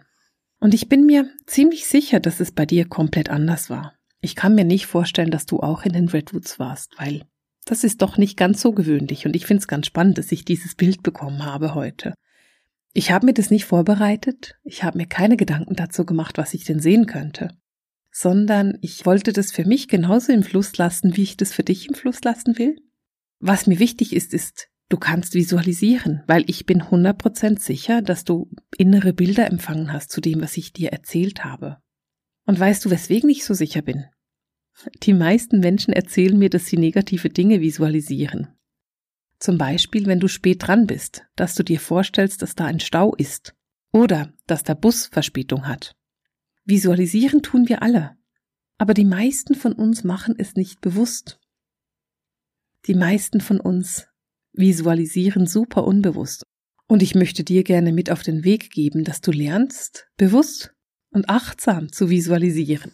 Und 0.60 0.74
ich 0.74 0.90
bin 0.90 1.06
mir 1.06 1.30
ziemlich 1.46 1.86
sicher, 1.86 2.20
dass 2.20 2.40
es 2.40 2.52
bei 2.52 2.66
dir 2.66 2.88
komplett 2.88 3.30
anders 3.30 3.70
war. 3.70 3.94
Ich 4.22 4.36
kann 4.36 4.56
mir 4.56 4.64
nicht 4.64 4.86
vorstellen, 4.86 5.32
dass 5.32 5.46
du 5.46 5.60
auch 5.60 5.84
in 5.84 5.94
den 5.94 6.08
Redwoods 6.08 6.58
warst, 6.58 6.94
weil 6.98 7.26
das 7.66 7.84
ist 7.84 8.02
doch 8.02 8.18
nicht 8.18 8.38
ganz 8.38 8.62
so 8.62 8.72
gewöhnlich 8.72 9.26
und 9.26 9.36
ich 9.36 9.46
finde 9.46 9.62
es 9.62 9.68
ganz 9.68 9.88
spannend, 9.88 10.18
dass 10.18 10.32
ich 10.32 10.46
dieses 10.46 10.76
Bild 10.76 11.04
bekommen 11.04 11.46
habe 11.46 11.76
heute. 11.76 12.14
Ich 12.94 13.12
habe 13.12 13.26
mir 13.26 13.34
das 13.34 13.50
nicht 13.50 13.66
vorbereitet, 13.66 14.56
ich 14.64 14.84
habe 14.84 14.98
mir 14.98 15.08
keine 15.08 15.38
Gedanken 15.38 15.76
dazu 15.76 16.06
gemacht, 16.06 16.38
was 16.38 16.54
ich 16.54 16.64
denn 16.64 16.80
sehen 16.80 17.06
könnte 17.08 17.50
sondern 18.14 18.78
ich 18.82 19.06
wollte 19.06 19.34
das 19.34 19.52
für 19.52 19.66
mich 19.66 19.88
genauso 19.88 20.32
im 20.32 20.44
Fluss 20.44 20.78
lassen, 20.78 21.18
wie 21.18 21.24
ich 21.24 21.36
das 21.36 21.52
für 21.52 21.64
dich 21.64 21.90
im 21.90 21.96
Fluss 21.96 22.24
lassen 22.24 22.58
will. 22.58 22.80
Was 23.40 23.66
mir 23.66 23.80
wichtig 23.80 24.14
ist, 24.14 24.34
ist, 24.34 24.70
du 24.88 24.98
kannst 24.98 25.34
visualisieren, 25.34 26.22
weil 26.28 26.48
ich 26.48 26.68
bin 26.68 26.84
100% 26.84 27.60
sicher, 27.60 28.04
dass 28.04 28.24
du 28.24 28.52
innere 28.78 29.14
Bilder 29.14 29.48
empfangen 29.48 29.92
hast 29.92 30.12
zu 30.12 30.22
dem, 30.22 30.42
was 30.42 30.56
ich 30.58 30.72
dir 30.72 30.94
erzählt 30.94 31.44
habe. 31.44 31.78
Und 32.46 32.60
weißt 32.60 32.86
du, 32.86 32.92
weswegen 32.92 33.30
ich 33.32 33.44
so 33.44 33.56
sicher 33.56 33.82
bin? 33.82 34.06
Die 35.04 35.14
meisten 35.14 35.60
Menschen 35.60 35.94
erzählen 35.94 36.38
mir, 36.38 36.50
dass 36.50 36.66
sie 36.66 36.78
negative 36.78 37.30
Dinge 37.30 37.62
visualisieren. 37.62 38.48
Zum 39.40 39.58
Beispiel, 39.58 40.06
wenn 40.06 40.20
du 40.20 40.28
spät 40.28 40.66
dran 40.66 40.88
bist, 40.88 41.24
dass 41.36 41.56
du 41.56 41.64
dir 41.64 41.80
vorstellst, 41.80 42.42
dass 42.42 42.56
da 42.56 42.66
ein 42.66 42.80
Stau 42.80 43.14
ist 43.16 43.54
oder 43.92 44.34
dass 44.48 44.64
der 44.64 44.76
Bus 44.76 45.08
Verspätung 45.08 45.68
hat 45.68 45.96
Visualisieren 46.66 47.42
tun 47.42 47.68
wir 47.68 47.82
alle, 47.82 48.16
aber 48.78 48.94
die 48.94 49.06
meisten 49.06 49.54
von 49.54 49.74
uns 49.74 50.06
machen 50.06 50.36
es 50.38 50.56
nicht 50.56 50.80
bewusst. 50.80 51.40
Die 52.86 52.96
meisten 52.96 53.42
von 53.42 53.60
uns 53.60 54.08
visualisieren 54.54 55.46
super 55.46 55.86
unbewusst. 55.86 56.44
Und 56.88 57.02
ich 57.02 57.16
möchte 57.16 57.44
dir 57.44 57.64
gerne 57.64 57.92
mit 57.92 58.10
auf 58.10 58.24
den 58.24 58.44
Weg 58.44 58.72
geben, 58.72 59.04
dass 59.04 59.20
du 59.20 59.32
lernst, 59.32 60.08
bewusst 60.16 60.74
und 61.10 61.30
achtsam 61.30 61.92
zu 61.92 62.10
visualisieren. 62.10 62.92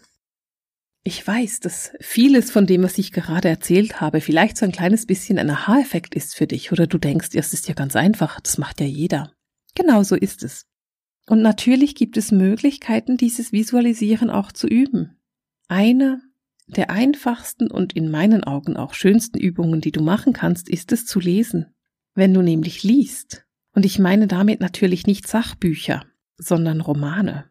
Ich 1.03 1.25
weiß, 1.25 1.61
dass 1.61 1.91
vieles 2.01 2.51
von 2.51 2.65
dem, 2.65 2.83
was 2.83 2.97
ich 2.97 3.11
gerade 3.11 3.47
erzählt 3.47 4.01
habe, 4.01 4.21
vielleicht 4.21 4.57
so 4.57 4.65
ein 4.65 4.71
kleines 4.71 5.05
bisschen 5.05 5.39
ein 5.39 5.49
Aha-Effekt 5.49 6.13
ist 6.13 6.35
für 6.35 6.45
dich 6.45 6.71
oder 6.71 6.87
du 6.87 6.97
denkst, 6.97 7.29
es 7.33 7.53
ist 7.53 7.67
ja 7.67 7.73
ganz 7.73 7.95
einfach, 7.95 8.39
das 8.41 8.57
macht 8.57 8.81
ja 8.81 8.85
jeder. 8.85 9.31
Genau 9.75 10.03
so 10.03 10.15
ist 10.15 10.43
es. 10.43 10.65
Und 11.27 11.41
natürlich 11.41 11.95
gibt 11.95 12.17
es 12.17 12.31
Möglichkeiten, 12.31 13.15
dieses 13.15 13.51
Visualisieren 13.51 14.29
auch 14.29 14.51
zu 14.51 14.67
üben. 14.67 15.17
Eine 15.67 16.21
der 16.67 16.89
einfachsten 16.89 17.71
und 17.71 17.93
in 17.93 18.11
meinen 18.11 18.43
Augen 18.43 18.77
auch 18.77 18.93
schönsten 18.93 19.39
Übungen, 19.39 19.81
die 19.81 19.91
du 19.91 20.01
machen 20.01 20.33
kannst, 20.33 20.69
ist 20.69 20.91
es 20.91 21.05
zu 21.05 21.19
lesen. 21.19 21.67
Wenn 22.13 22.33
du 22.33 22.41
nämlich 22.41 22.83
liest, 22.83 23.45
und 23.73 23.85
ich 23.85 23.99
meine 23.99 24.27
damit 24.27 24.59
natürlich 24.59 25.07
nicht 25.07 25.27
Sachbücher, 25.27 26.03
sondern 26.37 26.81
Romane. 26.81 27.45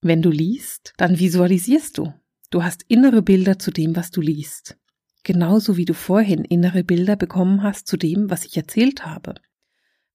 Wenn 0.00 0.20
du 0.20 0.30
liest, 0.30 0.92
dann 0.96 1.18
visualisierst 1.18 1.98
du. 1.98 2.12
Du 2.54 2.62
hast 2.62 2.84
innere 2.86 3.20
Bilder 3.20 3.58
zu 3.58 3.72
dem, 3.72 3.96
was 3.96 4.12
du 4.12 4.20
liest. 4.20 4.78
Genauso 5.24 5.76
wie 5.76 5.86
du 5.86 5.92
vorhin 5.92 6.44
innere 6.44 6.84
Bilder 6.84 7.16
bekommen 7.16 7.64
hast 7.64 7.88
zu 7.88 7.96
dem, 7.96 8.30
was 8.30 8.44
ich 8.44 8.56
erzählt 8.56 9.04
habe, 9.04 9.34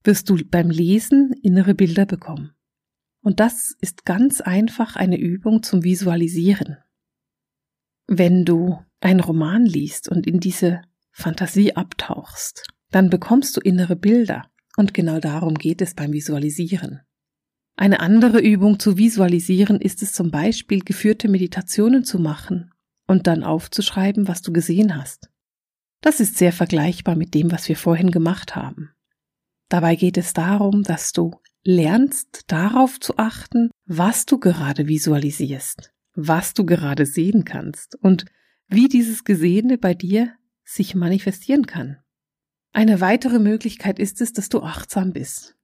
wirst 0.04 0.30
du 0.30 0.38
beim 0.46 0.70
Lesen 0.70 1.34
innere 1.42 1.74
Bilder 1.74 2.06
bekommen. 2.06 2.52
Und 3.20 3.40
das 3.40 3.76
ist 3.82 4.06
ganz 4.06 4.40
einfach 4.40 4.96
eine 4.96 5.18
Übung 5.18 5.62
zum 5.62 5.84
Visualisieren. 5.84 6.78
Wenn 8.06 8.46
du 8.46 8.78
einen 9.00 9.20
Roman 9.20 9.66
liest 9.66 10.08
und 10.08 10.26
in 10.26 10.40
diese 10.40 10.80
Fantasie 11.12 11.76
abtauchst, 11.76 12.68
dann 12.90 13.10
bekommst 13.10 13.54
du 13.58 13.60
innere 13.60 13.96
Bilder. 13.96 14.50
Und 14.78 14.94
genau 14.94 15.20
darum 15.20 15.56
geht 15.56 15.82
es 15.82 15.92
beim 15.92 16.14
Visualisieren. 16.14 17.00
Eine 17.80 18.00
andere 18.00 18.40
Übung 18.40 18.78
zu 18.78 18.98
visualisieren 18.98 19.80
ist 19.80 20.02
es 20.02 20.12
zum 20.12 20.30
Beispiel, 20.30 20.80
geführte 20.80 21.30
Meditationen 21.30 22.04
zu 22.04 22.18
machen 22.18 22.74
und 23.06 23.26
dann 23.26 23.42
aufzuschreiben, 23.42 24.28
was 24.28 24.42
du 24.42 24.52
gesehen 24.52 25.00
hast. 25.00 25.30
Das 26.02 26.20
ist 26.20 26.36
sehr 26.36 26.52
vergleichbar 26.52 27.16
mit 27.16 27.32
dem, 27.32 27.50
was 27.50 27.70
wir 27.70 27.76
vorhin 27.76 28.10
gemacht 28.10 28.54
haben. 28.54 28.90
Dabei 29.70 29.96
geht 29.96 30.18
es 30.18 30.34
darum, 30.34 30.82
dass 30.82 31.12
du 31.12 31.40
lernst 31.64 32.42
darauf 32.48 33.00
zu 33.00 33.16
achten, 33.16 33.70
was 33.86 34.26
du 34.26 34.38
gerade 34.38 34.86
visualisierst, 34.86 35.90
was 36.14 36.52
du 36.52 36.66
gerade 36.66 37.06
sehen 37.06 37.46
kannst 37.46 37.94
und 37.94 38.26
wie 38.68 38.88
dieses 38.88 39.24
Gesehene 39.24 39.78
bei 39.78 39.94
dir 39.94 40.34
sich 40.64 40.94
manifestieren 40.94 41.64
kann. 41.64 41.96
Eine 42.74 43.00
weitere 43.00 43.38
Möglichkeit 43.38 43.98
ist 43.98 44.20
es, 44.20 44.34
dass 44.34 44.50
du 44.50 44.60
achtsam 44.60 45.14
bist. 45.14 45.56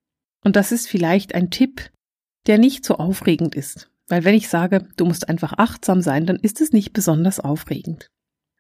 Und 0.43 0.57
das 0.57 0.73
ist 0.73 0.89
vielleicht 0.89 1.35
ein 1.35 1.51
Tipp, 1.51 1.91
der 2.47 2.59
nicht 2.59 2.85
so 2.85 2.97
aufregend 2.97 3.55
ist. 3.55 3.91
Weil 4.09 4.25
wenn 4.25 4.35
ich 4.35 4.49
sage, 4.49 4.87
du 4.97 5.05
musst 5.05 5.29
einfach 5.29 5.55
achtsam 5.59 6.01
sein, 6.01 6.27
dann 6.27 6.37
ist 6.37 6.61
es 6.61 6.73
nicht 6.73 6.93
besonders 6.93 7.41
aufregend. 7.41 8.09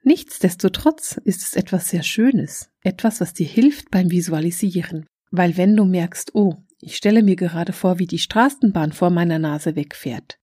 Nichtsdestotrotz 0.02 1.20
ist 1.24 1.42
es 1.42 1.54
etwas 1.54 1.88
sehr 1.88 2.02
Schönes, 2.02 2.70
etwas, 2.82 3.20
was 3.20 3.32
dir 3.32 3.46
hilft 3.46 3.90
beim 3.90 4.10
Visualisieren. 4.10 5.06
Weil 5.30 5.56
wenn 5.56 5.76
du 5.76 5.84
merkst, 5.84 6.34
oh, 6.34 6.54
ich 6.80 6.96
stelle 6.96 7.22
mir 7.22 7.36
gerade 7.36 7.72
vor, 7.72 7.98
wie 7.98 8.06
die 8.06 8.18
Straßenbahn 8.18 8.92
vor 8.92 9.10
meiner 9.10 9.38
Nase 9.38 9.76
wegfährt. 9.76 10.38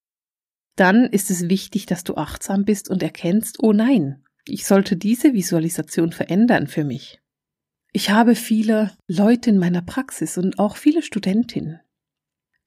Dann 0.76 1.06
ist 1.06 1.30
es 1.30 1.50
wichtig, 1.50 1.86
dass 1.86 2.04
du 2.04 2.16
achtsam 2.16 2.66
bist 2.66 2.90
und 2.90 3.04
erkennst, 3.04 3.58
oh 3.62 3.74
nein, 3.74 4.24
ich 4.46 4.66
sollte 4.66 4.98
diese 4.98 5.34
Visualisation 5.34 6.12
verändern 6.12 6.68
für 6.68 6.84
mich. 6.84 7.22
Ich 7.92 8.10
habe 8.10 8.36
viele 8.36 8.92
Leute 9.08 9.52
in 9.52 9.60
meiner 9.60 9.84
Praxis 9.84 10.38
und 10.38 10.58
auch 10.58 10.78
viele 10.78 11.04
Studentinnen, 11.04 11.80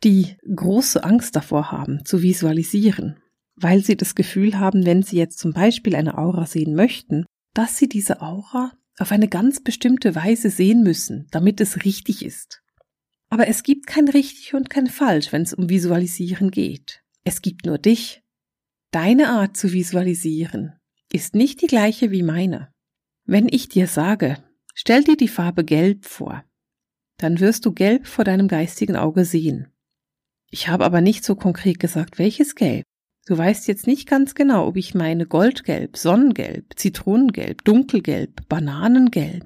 die 0.05 0.37
große 0.55 1.03
Angst 1.03 1.37
davor 1.37 1.73
haben, 1.73 2.05
zu 2.05 2.23
visualisieren, 2.23 3.19
weil 3.57 3.83
sie 3.83 3.97
das 3.97 4.15
Gefühl 4.15 4.59
haben, 4.59 4.85
wenn 4.85 5.03
sie 5.03 5.17
jetzt 5.17 5.39
zum 5.39 5.53
Beispiel 5.53 5.95
eine 5.95 6.19
Aura 6.19 6.47
sehen 6.47 6.75
möchten, 6.75 7.25
dass 7.55 7.77
sie 7.79 7.89
diese 7.89 8.21
Aura 8.21 8.73
auf 8.99 9.13
eine 9.13 9.29
ganz 9.29 9.63
bestimmte 9.63 10.15
Weise 10.15 10.51
sehen 10.51 10.83
müssen, 10.83 11.27
damit 11.31 11.61
es 11.61 11.85
richtig 11.85 12.25
ist. 12.25 12.63
Aber 13.29 13.49
es 13.49 13.63
gibt 13.63 13.87
kein 13.87 14.09
richtig 14.09 14.55
und 14.55 14.71
kein 14.71 14.87
falsch, 14.87 15.33
wenn 15.33 15.43
es 15.43 15.55
um 15.55 15.69
Visualisieren 15.69 16.51
geht. 16.51 17.03
Es 17.25 17.43
gibt 17.43 17.67
nur 17.67 17.79
dich. 17.79 18.23
Deine 18.93 19.31
Art 19.31 19.57
zu 19.57 19.73
visualisieren 19.73 20.75
ist 21.13 21.35
nicht 21.35 21.61
die 21.61 21.67
gleiche 21.67 22.11
wie 22.11 22.23
meine. 22.23 22.73
Wenn 23.25 23.49
ich 23.51 23.69
dir 23.69 23.89
sage, 23.89 24.39
stell 24.75 25.03
dir 25.03 25.17
die 25.17 25.29
Farbe 25.29 25.65
Gelb 25.65 26.05
vor, 26.05 26.45
dann 27.19 27.41
wirst 27.41 27.67
du 27.67 27.73
Gelb 27.73 28.07
vor 28.07 28.25
deinem 28.25 28.49
geistigen 28.49 28.97
Auge 28.97 29.25
sehen. 29.25 29.73
Ich 30.51 30.69
habe 30.69 30.85
aber 30.85 31.01
nicht 31.01 31.25
so 31.25 31.35
konkret 31.35 31.79
gesagt, 31.79 32.19
welches 32.19 32.55
Gelb. 32.55 32.85
Du 33.27 33.37
weißt 33.37 33.67
jetzt 33.67 33.89
nicht 33.89 34.09
ganz 34.09 34.35
genau, 34.35 34.69
ob 34.69 34.77
ich 34.77 34.95
meine 34.95 35.27
Goldgelb, 35.27 35.97
Sonnengelb, 35.97 36.79
Zitronengelb, 36.79 37.65
Dunkelgelb, 37.65 38.49
Bananengelb, 38.49 39.45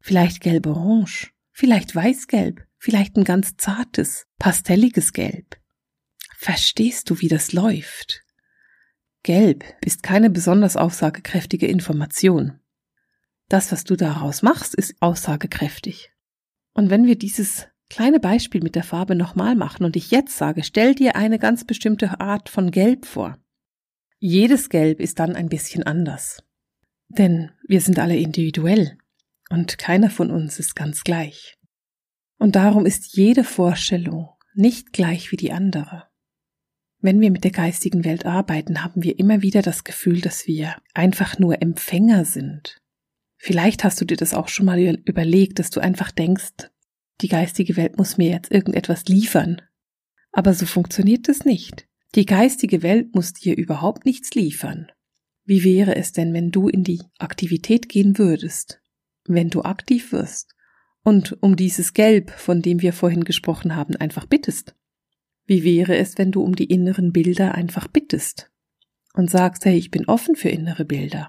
vielleicht 0.00 0.42
gelb-orange, 0.42 1.30
vielleicht 1.50 1.94
weißgelb, 1.94 2.62
vielleicht 2.76 3.16
ein 3.16 3.24
ganz 3.24 3.56
zartes, 3.56 4.26
pastelliges 4.38 5.14
Gelb. 5.14 5.56
Verstehst 6.36 7.08
du, 7.08 7.20
wie 7.20 7.28
das 7.28 7.54
läuft? 7.54 8.20
Gelb 9.22 9.64
ist 9.80 10.02
keine 10.02 10.28
besonders 10.28 10.76
aussagekräftige 10.76 11.66
Information. 11.66 12.60
Das, 13.48 13.72
was 13.72 13.84
du 13.84 13.96
daraus 13.96 14.42
machst, 14.42 14.74
ist 14.74 14.96
aussagekräftig. 15.00 16.10
Und 16.74 16.90
wenn 16.90 17.06
wir 17.06 17.16
dieses 17.16 17.68
kleine 17.94 18.18
Beispiel 18.18 18.60
mit 18.60 18.74
der 18.74 18.82
Farbe 18.82 19.14
nochmal 19.14 19.54
machen 19.54 19.84
und 19.84 19.94
ich 19.94 20.10
jetzt 20.10 20.36
sage, 20.36 20.64
stell 20.64 20.96
dir 20.96 21.14
eine 21.14 21.38
ganz 21.38 21.64
bestimmte 21.64 22.18
Art 22.18 22.48
von 22.48 22.72
Gelb 22.72 23.06
vor. 23.06 23.38
Jedes 24.18 24.68
Gelb 24.68 24.98
ist 24.98 25.20
dann 25.20 25.36
ein 25.36 25.48
bisschen 25.48 25.84
anders. 25.84 26.42
Denn 27.08 27.52
wir 27.68 27.80
sind 27.80 28.00
alle 28.00 28.16
individuell 28.16 28.98
und 29.48 29.78
keiner 29.78 30.10
von 30.10 30.32
uns 30.32 30.58
ist 30.58 30.74
ganz 30.74 31.04
gleich. 31.04 31.56
Und 32.36 32.56
darum 32.56 32.84
ist 32.84 33.16
jede 33.16 33.44
Vorstellung 33.44 34.30
nicht 34.54 34.92
gleich 34.92 35.30
wie 35.30 35.36
die 35.36 35.52
andere. 35.52 36.08
Wenn 36.98 37.20
wir 37.20 37.30
mit 37.30 37.44
der 37.44 37.52
geistigen 37.52 38.04
Welt 38.04 38.26
arbeiten, 38.26 38.82
haben 38.82 39.04
wir 39.04 39.20
immer 39.20 39.40
wieder 39.40 39.62
das 39.62 39.84
Gefühl, 39.84 40.20
dass 40.20 40.48
wir 40.48 40.74
einfach 40.94 41.38
nur 41.38 41.62
Empfänger 41.62 42.24
sind. 42.24 42.78
Vielleicht 43.36 43.84
hast 43.84 44.00
du 44.00 44.04
dir 44.04 44.16
das 44.16 44.34
auch 44.34 44.48
schon 44.48 44.66
mal 44.66 44.80
überlegt, 44.80 45.60
dass 45.60 45.70
du 45.70 45.78
einfach 45.78 46.10
denkst, 46.10 46.72
die 47.20 47.28
geistige 47.28 47.76
Welt 47.76 47.96
muss 47.96 48.18
mir 48.18 48.30
jetzt 48.30 48.50
irgendetwas 48.50 49.04
liefern. 49.06 49.62
Aber 50.32 50.52
so 50.54 50.66
funktioniert 50.66 51.28
es 51.28 51.44
nicht. 51.44 51.86
Die 52.14 52.26
geistige 52.26 52.82
Welt 52.82 53.14
muss 53.14 53.32
dir 53.32 53.56
überhaupt 53.56 54.04
nichts 54.04 54.34
liefern. 54.34 54.90
Wie 55.44 55.62
wäre 55.62 55.96
es 55.96 56.12
denn, 56.12 56.32
wenn 56.32 56.50
du 56.50 56.68
in 56.68 56.84
die 56.84 57.02
Aktivität 57.18 57.88
gehen 57.88 58.18
würdest, 58.18 58.80
wenn 59.26 59.50
du 59.50 59.62
aktiv 59.62 60.12
wirst 60.12 60.54
und 61.02 61.42
um 61.42 61.56
dieses 61.56 61.92
Gelb, 61.92 62.30
von 62.30 62.62
dem 62.62 62.80
wir 62.80 62.92
vorhin 62.92 63.24
gesprochen 63.24 63.76
haben, 63.76 63.96
einfach 63.96 64.26
bittest? 64.26 64.74
Wie 65.46 65.62
wäre 65.62 65.96
es, 65.96 66.16
wenn 66.16 66.32
du 66.32 66.42
um 66.42 66.56
die 66.56 66.64
inneren 66.64 67.12
Bilder 67.12 67.54
einfach 67.54 67.88
bittest 67.88 68.50
und 69.12 69.30
sagst, 69.30 69.64
hey, 69.66 69.76
ich 69.76 69.90
bin 69.90 70.06
offen 70.06 70.36
für 70.36 70.48
innere 70.48 70.84
Bilder? 70.84 71.28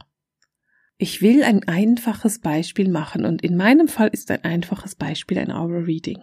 Ich 0.97 1.21
will 1.21 1.43
ein 1.43 1.67
einfaches 1.67 2.39
Beispiel 2.39 2.89
machen 2.89 3.25
und 3.25 3.41
in 3.41 3.57
meinem 3.57 3.87
Fall 3.87 4.07
ist 4.07 4.31
ein 4.31 4.43
einfaches 4.43 4.95
Beispiel 4.95 5.39
ein 5.39 5.51
Aura 5.51 5.79
Reading. 5.79 6.19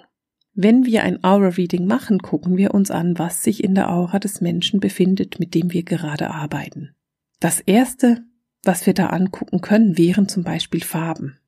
Wenn 0.54 0.86
wir 0.86 1.02
ein 1.02 1.22
Aura 1.24 1.48
Reading 1.48 1.86
machen, 1.86 2.20
gucken 2.20 2.56
wir 2.56 2.72
uns 2.72 2.90
an, 2.90 3.18
was 3.18 3.42
sich 3.42 3.62
in 3.62 3.74
der 3.74 3.90
Aura 3.90 4.18
des 4.18 4.40
Menschen 4.40 4.80
befindet, 4.80 5.38
mit 5.38 5.54
dem 5.54 5.72
wir 5.72 5.82
gerade 5.82 6.30
arbeiten. 6.30 6.94
Das 7.38 7.60
erste, 7.60 8.24
was 8.62 8.86
wir 8.86 8.94
da 8.94 9.08
angucken 9.08 9.60
können, 9.60 9.98
wären 9.98 10.28
zum 10.28 10.42
Beispiel 10.42 10.82
Farben. 10.82 11.38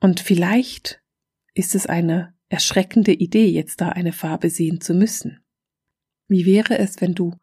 Und 0.00 0.20
vielleicht 0.20 1.02
ist 1.54 1.74
es 1.74 1.86
eine 1.86 2.34
erschreckende 2.48 3.12
Idee, 3.12 3.46
jetzt 3.46 3.80
da 3.80 3.90
eine 3.90 4.12
Farbe 4.12 4.48
sehen 4.48 4.80
zu 4.80 4.94
müssen. 4.94 5.40
Wie 6.28 6.46
wäre 6.46 6.78
es, 6.78 7.00
wenn 7.00 7.14
du 7.14 7.36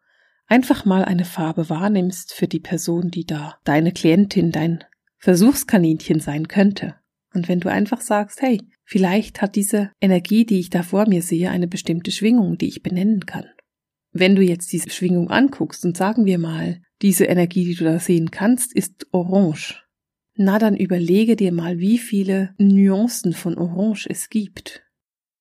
einfach 0.46 0.84
mal 0.84 1.04
eine 1.04 1.24
Farbe 1.24 1.68
wahrnimmst 1.68 2.32
für 2.32 2.48
die 2.48 2.60
Person, 2.60 3.10
die 3.10 3.24
da 3.24 3.58
deine 3.64 3.92
Klientin, 3.92 4.50
dein 4.50 4.84
Versuchskaninchen 5.18 6.20
sein 6.20 6.48
könnte? 6.48 6.96
Und 7.34 7.48
wenn 7.48 7.60
du 7.60 7.70
einfach 7.70 8.00
sagst, 8.00 8.40
hey, 8.42 8.60
vielleicht 8.84 9.42
hat 9.42 9.56
diese 9.56 9.90
Energie, 10.00 10.46
die 10.46 10.60
ich 10.60 10.70
da 10.70 10.82
vor 10.82 11.08
mir 11.08 11.22
sehe, 11.22 11.50
eine 11.50 11.68
bestimmte 11.68 12.10
Schwingung, 12.10 12.58
die 12.58 12.68
ich 12.68 12.82
benennen 12.82 13.26
kann. 13.26 13.44
Wenn 14.12 14.34
du 14.34 14.42
jetzt 14.42 14.72
diese 14.72 14.90
Schwingung 14.90 15.30
anguckst 15.30 15.84
und 15.84 15.96
sagen 15.96 16.24
wir 16.24 16.38
mal, 16.38 16.80
diese 17.02 17.24
Energie, 17.26 17.64
die 17.64 17.74
du 17.74 17.84
da 17.84 18.00
sehen 18.00 18.30
kannst, 18.30 18.74
ist 18.74 19.06
orange. 19.12 19.84
Na, 20.34 20.58
dann 20.58 20.76
überlege 20.76 21.36
dir 21.36 21.52
mal, 21.52 21.78
wie 21.78 21.98
viele 21.98 22.54
Nuancen 22.58 23.32
von 23.32 23.58
orange 23.58 24.06
es 24.08 24.30
gibt. 24.30 24.82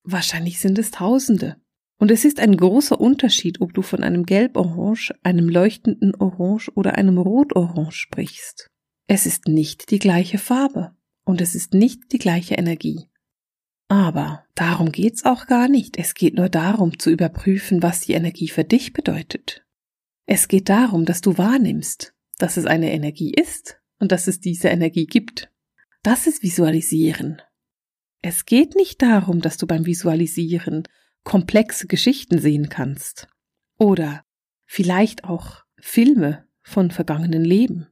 Wahrscheinlich 0.04 0.60
sind 0.60 0.78
es 0.80 0.92
Tausende. 0.92 1.56
Und 2.00 2.12
es 2.12 2.26
ist 2.26 2.40
ein 2.40 2.58
großer 2.58 3.00
Unterschied, 3.00 3.62
ob 3.62 3.74
du 3.74 3.82
von 3.82 4.04
einem 4.04 4.26
Gelb-Orange, 4.26 5.16
einem 5.24 5.50
leuchtenden 5.50 6.14
Orange 6.16 6.72
oder 6.76 6.96
einem 6.96 7.18
Rot-Orange 7.18 7.96
sprichst. 7.96 8.70
Es 9.08 9.26
ist 9.26 9.48
nicht 9.48 9.90
die 9.90 10.00
gleiche 10.00 10.38
Farbe 10.38 10.94
und 11.24 11.40
es 11.40 11.56
ist 11.56 11.74
nicht 11.74 12.12
die 12.12 12.18
gleiche 12.18 12.56
Energie. 12.56 13.10
Aber 13.88 14.46
darum 14.54 14.92
geht's 14.92 15.24
auch 15.24 15.48
gar 15.48 15.70
nicht. 15.70 15.98
Es 15.98 16.14
geht 16.14 16.36
nur 16.36 16.50
darum 16.50 17.00
zu 17.00 17.10
überprüfen, 17.10 17.82
was 17.82 18.02
die 18.02 18.14
Energie 18.14 18.50
für 18.50 18.66
dich 18.66 18.92
bedeutet. 18.92 19.66
Es 20.26 20.50
geht 20.50 20.68
darum, 20.68 21.06
dass 21.06 21.22
du 21.22 21.38
wahrnimmst, 21.38 22.14
dass 22.38 22.58
es 22.58 22.66
eine 22.66 22.92
Energie 22.92 23.34
ist 23.34 23.80
und 24.00 24.12
dass 24.12 24.28
es 24.28 24.42
diese 24.42 24.68
Energie 24.68 25.06
gibt. 25.06 25.50
Das 26.04 26.28
ist 26.28 26.44
Visualisieren. 26.44 27.42
Es 28.22 28.46
geht 28.46 28.76
nicht 28.76 29.02
darum, 29.02 29.40
dass 29.40 29.56
du 29.56 29.68
beim 29.68 29.86
Visualisieren 29.86 30.84
komplexe 31.24 31.88
Geschichten 31.88 32.40
sehen 32.40 32.68
kannst. 32.68 33.30
Oder 33.78 34.26
vielleicht 34.66 35.24
auch 35.24 35.64
Filme 35.80 36.46
von 36.62 36.92
vergangenen 36.92 37.46
Leben. 37.46 37.88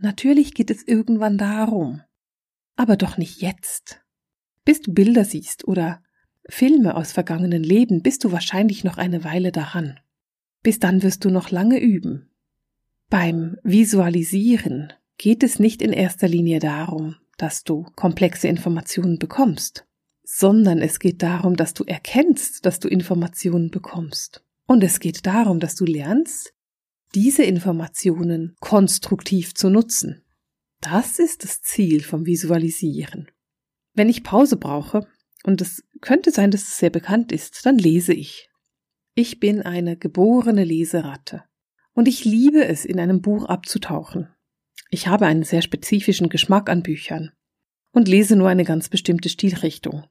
Natürlich 0.00 0.54
geht 0.54 0.70
es 0.70 0.86
irgendwann 0.86 1.38
darum, 1.38 2.02
aber 2.76 2.96
doch 2.96 3.18
nicht 3.18 3.40
jetzt. 3.40 4.00
Bis 4.64 4.80
du 4.80 4.92
Bilder 4.92 5.24
siehst 5.24 5.66
oder 5.66 6.02
Filme 6.48 6.96
aus 6.96 7.12
vergangenen 7.12 7.62
Leben, 7.62 8.02
bist 8.02 8.24
du 8.24 8.32
wahrscheinlich 8.32 8.82
noch 8.82 8.98
eine 8.98 9.24
Weile 9.24 9.52
daran. 9.52 10.00
Bis 10.62 10.78
dann 10.78 11.02
wirst 11.02 11.24
du 11.24 11.30
noch 11.30 11.50
lange 11.50 11.78
üben. 11.78 12.30
Beim 13.08 13.56
Visualisieren 13.62 14.92
geht 15.18 15.42
es 15.42 15.58
nicht 15.58 15.82
in 15.82 15.92
erster 15.92 16.28
Linie 16.28 16.60
darum, 16.60 17.16
dass 17.36 17.64
du 17.64 17.84
komplexe 17.94 18.48
Informationen 18.48 19.18
bekommst 19.18 19.86
sondern 20.32 20.78
es 20.78 21.00
geht 21.00 21.24
darum, 21.24 21.56
dass 21.56 21.74
du 21.74 21.82
erkennst, 21.84 22.64
dass 22.64 22.78
du 22.78 22.86
Informationen 22.86 23.70
bekommst. 23.70 24.44
Und 24.66 24.84
es 24.84 25.00
geht 25.00 25.26
darum, 25.26 25.58
dass 25.58 25.74
du 25.74 25.84
lernst, 25.84 26.54
diese 27.14 27.42
Informationen 27.42 28.56
konstruktiv 28.60 29.54
zu 29.54 29.68
nutzen. 29.70 30.22
Das 30.80 31.18
ist 31.18 31.44
das 31.44 31.60
Ziel 31.62 32.02
vom 32.02 32.26
Visualisieren. 32.26 33.30
Wenn 33.94 34.08
ich 34.08 34.22
Pause 34.22 34.56
brauche, 34.56 35.06
und 35.42 35.60
es 35.60 35.82
könnte 36.00 36.30
sein, 36.30 36.50
dass 36.50 36.62
es 36.62 36.78
sehr 36.78 36.90
bekannt 36.90 37.32
ist, 37.32 37.64
dann 37.64 37.78
lese 37.78 38.12
ich. 38.12 38.48
Ich 39.14 39.40
bin 39.40 39.62
eine 39.62 39.96
geborene 39.96 40.64
Leseratte. 40.64 41.44
Und 41.92 42.08
ich 42.08 42.24
liebe 42.24 42.64
es, 42.64 42.84
in 42.84 43.00
einem 43.00 43.20
Buch 43.20 43.46
abzutauchen. 43.46 44.28
Ich 44.90 45.08
habe 45.08 45.26
einen 45.26 45.42
sehr 45.42 45.62
spezifischen 45.62 46.28
Geschmack 46.28 46.68
an 46.68 46.82
Büchern 46.82 47.32
und 47.92 48.08
lese 48.08 48.36
nur 48.36 48.48
eine 48.48 48.64
ganz 48.64 48.88
bestimmte 48.88 49.28
Stilrichtung. 49.28 50.04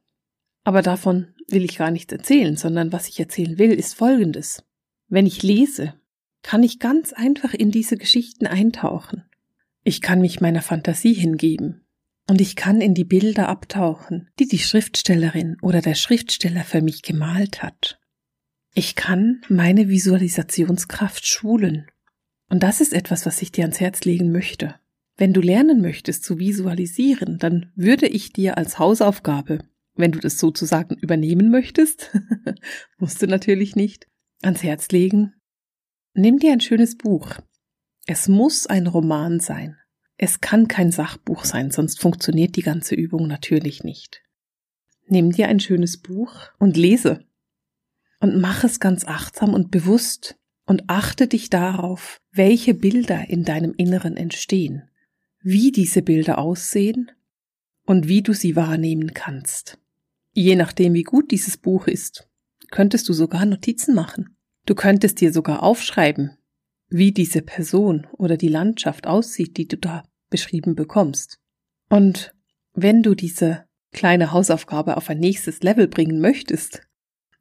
Aber 0.63 0.81
davon 0.81 1.33
will 1.47 1.63
ich 1.63 1.77
gar 1.77 1.91
nichts 1.91 2.11
erzählen, 2.11 2.57
sondern 2.57 2.91
was 2.91 3.07
ich 3.07 3.19
erzählen 3.19 3.57
will, 3.57 3.71
ist 3.71 3.95
Folgendes. 3.95 4.63
Wenn 5.07 5.25
ich 5.25 5.41
lese, 5.41 5.98
kann 6.41 6.63
ich 6.63 6.79
ganz 6.79 7.13
einfach 7.13 7.53
in 7.53 7.71
diese 7.71 7.97
Geschichten 7.97 8.47
eintauchen. 8.47 9.23
Ich 9.83 10.01
kann 10.01 10.21
mich 10.21 10.41
meiner 10.41 10.61
Fantasie 10.61 11.13
hingeben. 11.13 11.85
Und 12.27 12.41
ich 12.41 12.55
kann 12.55 12.79
in 12.79 12.93
die 12.93 13.05
Bilder 13.05 13.49
abtauchen, 13.49 14.29
die 14.39 14.47
die 14.47 14.59
Schriftstellerin 14.59 15.57
oder 15.61 15.81
der 15.81 15.95
Schriftsteller 15.95 16.63
für 16.63 16.81
mich 16.81 17.01
gemalt 17.01 17.63
hat. 17.63 17.99
Ich 18.75 18.95
kann 18.95 19.41
meine 19.49 19.89
Visualisationskraft 19.89 21.25
schulen. 21.25 21.87
Und 22.49 22.61
das 22.61 22.81
ist 22.81 22.93
etwas, 22.93 23.25
was 23.25 23.41
ich 23.41 23.51
dir 23.51 23.63
ans 23.63 23.79
Herz 23.79 24.05
legen 24.05 24.31
möchte. 24.31 24.75
Wenn 25.17 25.33
du 25.33 25.41
lernen 25.41 25.81
möchtest 25.81 26.23
zu 26.23 26.37
visualisieren, 26.37 27.39
dann 27.39 27.71
würde 27.75 28.07
ich 28.07 28.31
dir 28.31 28.57
als 28.57 28.77
Hausaufgabe 28.77 29.59
wenn 29.99 30.13
du 30.13 30.19
das 30.19 30.39
sozusagen 30.39 30.95
übernehmen 30.95 31.51
möchtest, 31.51 32.17
musst 32.97 33.21
du 33.21 33.27
natürlich 33.27 33.75
nicht, 33.75 34.07
ans 34.41 34.63
Herz 34.63 34.89
legen. 34.89 35.33
Nimm 36.13 36.39
dir 36.39 36.53
ein 36.53 36.61
schönes 36.61 36.97
Buch. 36.97 37.35
Es 38.07 38.27
muss 38.27 38.65
ein 38.65 38.87
Roman 38.87 39.39
sein. 39.39 39.77
Es 40.17 40.41
kann 40.41 40.67
kein 40.67 40.91
Sachbuch 40.91 41.45
sein, 41.45 41.71
sonst 41.71 41.99
funktioniert 41.99 42.55
die 42.55 42.63
ganze 42.63 42.95
Übung 42.95 43.27
natürlich 43.27 43.83
nicht. 43.83 44.21
Nimm 45.07 45.31
dir 45.31 45.47
ein 45.47 45.59
schönes 45.59 45.97
Buch 45.97 46.33
und 46.57 46.75
lese. 46.75 47.25
Und 48.19 48.39
mach 48.41 48.63
es 48.63 48.79
ganz 48.79 49.05
achtsam 49.05 49.53
und 49.53 49.71
bewusst 49.71 50.37
und 50.65 50.83
achte 50.87 51.27
dich 51.27 51.49
darauf, 51.49 52.19
welche 52.31 52.73
Bilder 52.73 53.29
in 53.29 53.43
deinem 53.43 53.73
Inneren 53.75 54.17
entstehen, 54.17 54.89
wie 55.41 55.71
diese 55.71 56.01
Bilder 56.01 56.37
aussehen 56.37 57.11
und 57.85 58.07
wie 58.07 58.21
du 58.21 58.33
sie 58.33 58.55
wahrnehmen 58.55 59.13
kannst. 59.13 59.79
Je 60.33 60.55
nachdem, 60.55 60.93
wie 60.93 61.03
gut 61.03 61.31
dieses 61.31 61.57
Buch 61.57 61.87
ist, 61.87 62.27
könntest 62.71 63.07
du 63.09 63.13
sogar 63.13 63.45
Notizen 63.45 63.95
machen. 63.95 64.35
Du 64.65 64.75
könntest 64.75 65.21
dir 65.21 65.33
sogar 65.33 65.63
aufschreiben, 65.63 66.37
wie 66.89 67.11
diese 67.11 67.41
Person 67.41 68.07
oder 68.13 68.37
die 68.37 68.47
Landschaft 68.47 69.07
aussieht, 69.07 69.57
die 69.57 69.67
du 69.67 69.77
da 69.77 70.03
beschrieben 70.29 70.75
bekommst. 70.75 71.39
Und 71.89 72.33
wenn 72.73 73.03
du 73.03 73.15
diese 73.15 73.65
kleine 73.91 74.31
Hausaufgabe 74.31 74.97
auf 74.97 75.09
ein 75.09 75.19
nächstes 75.19 75.61
Level 75.61 75.87
bringen 75.87 76.19
möchtest, 76.19 76.81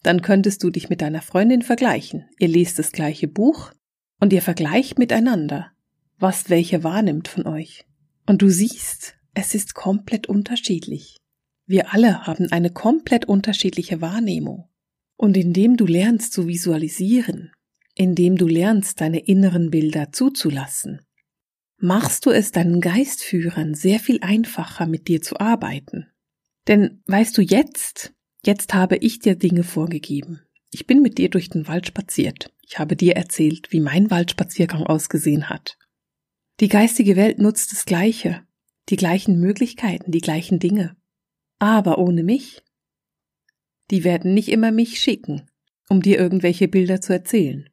dann 0.03 0.23
könntest 0.23 0.63
du 0.63 0.71
dich 0.71 0.89
mit 0.89 1.01
deiner 1.01 1.23
Freundin 1.23 1.63
vergleichen. 1.63 2.27
Ihr 2.39 2.49
lest 2.49 2.79
das 2.79 2.93
gleiche 2.93 3.29
Buch 3.29 3.73
und 4.21 4.33
ihr 4.33 4.43
vergleicht 4.43 4.99
miteinander, 4.99 5.73
was 6.19 6.51
welche 6.51 6.85
wahrnimmt 6.85 7.29
von 7.29 7.47
euch. 7.47 7.85
Und 8.27 8.43
du 8.43 8.49
siehst, 8.49 9.17
es 9.35 9.55
ist 9.55 9.75
komplett 9.75 10.29
unterschiedlich. 10.29 11.17
Wir 11.67 11.93
alle 11.93 12.27
haben 12.27 12.51
eine 12.51 12.71
komplett 12.71 13.27
unterschiedliche 13.27 14.01
Wahrnehmung. 14.01 14.69
Und 15.19 15.37
indem 15.37 15.77
du 15.77 15.85
lernst 15.85 16.33
zu 16.33 16.47
visualisieren, 16.47 17.53
indem 17.95 18.37
du 18.37 18.47
lernst, 18.47 19.03
deine 19.03 19.19
inneren 19.19 19.71
Bilder 19.71 20.13
zuzulassen, 20.13 21.03
machst 21.77 22.25
du 22.25 22.31
es 22.31 22.53
deinen 22.53 22.81
Geistführern 22.81 23.75
sehr 23.75 24.01
viel 24.01 24.21
einfacher, 24.23 24.87
mit 24.87 25.09
dir 25.09 25.21
zu 25.21 25.39
arbeiten. 25.39 26.07
Denn 26.67 27.03
weißt 27.07 27.37
du 27.37 27.43
jetzt, 27.43 28.15
jetzt 28.47 28.73
habe 28.73 28.97
ich 28.97 29.19
dir 29.19 29.35
Dinge 29.37 29.65
vorgegeben. 29.65 30.41
Ich 30.73 30.87
bin 30.87 31.03
mit 31.03 31.19
dir 31.19 31.29
durch 31.29 31.51
den 31.51 31.69
Wald 31.69 31.87
spaziert. 31.87 32.51
Ich 32.63 32.79
habe 32.79 32.97
dir 32.97 33.17
erzählt, 33.17 33.73
wie 33.73 33.81
mein 33.81 34.11
Waldspaziergang 34.11 34.85
ausgesehen 34.85 35.51
hat. 35.51 35.77
Die 36.61 36.69
geistige 36.69 37.17
Welt 37.17 37.39
nutzt 37.39 37.73
das 37.73 37.85
Gleiche, 37.85 38.43
die 38.89 38.97
gleichen 38.97 39.39
Möglichkeiten, 39.39 40.11
die 40.11 40.21
gleichen 40.21 40.59
Dinge 40.59 40.97
aber 41.59 41.99
ohne 41.99 42.23
mich. 42.23 42.63
Die 43.91 44.05
werden 44.05 44.35
nicht 44.35 44.49
immer 44.49 44.71
mich 44.71 45.01
schicken, 45.01 45.49
um 45.89 46.03
dir 46.03 46.19
irgendwelche 46.19 46.69
Bilder 46.69 47.01
zu 47.01 47.13
erzählen. 47.13 47.69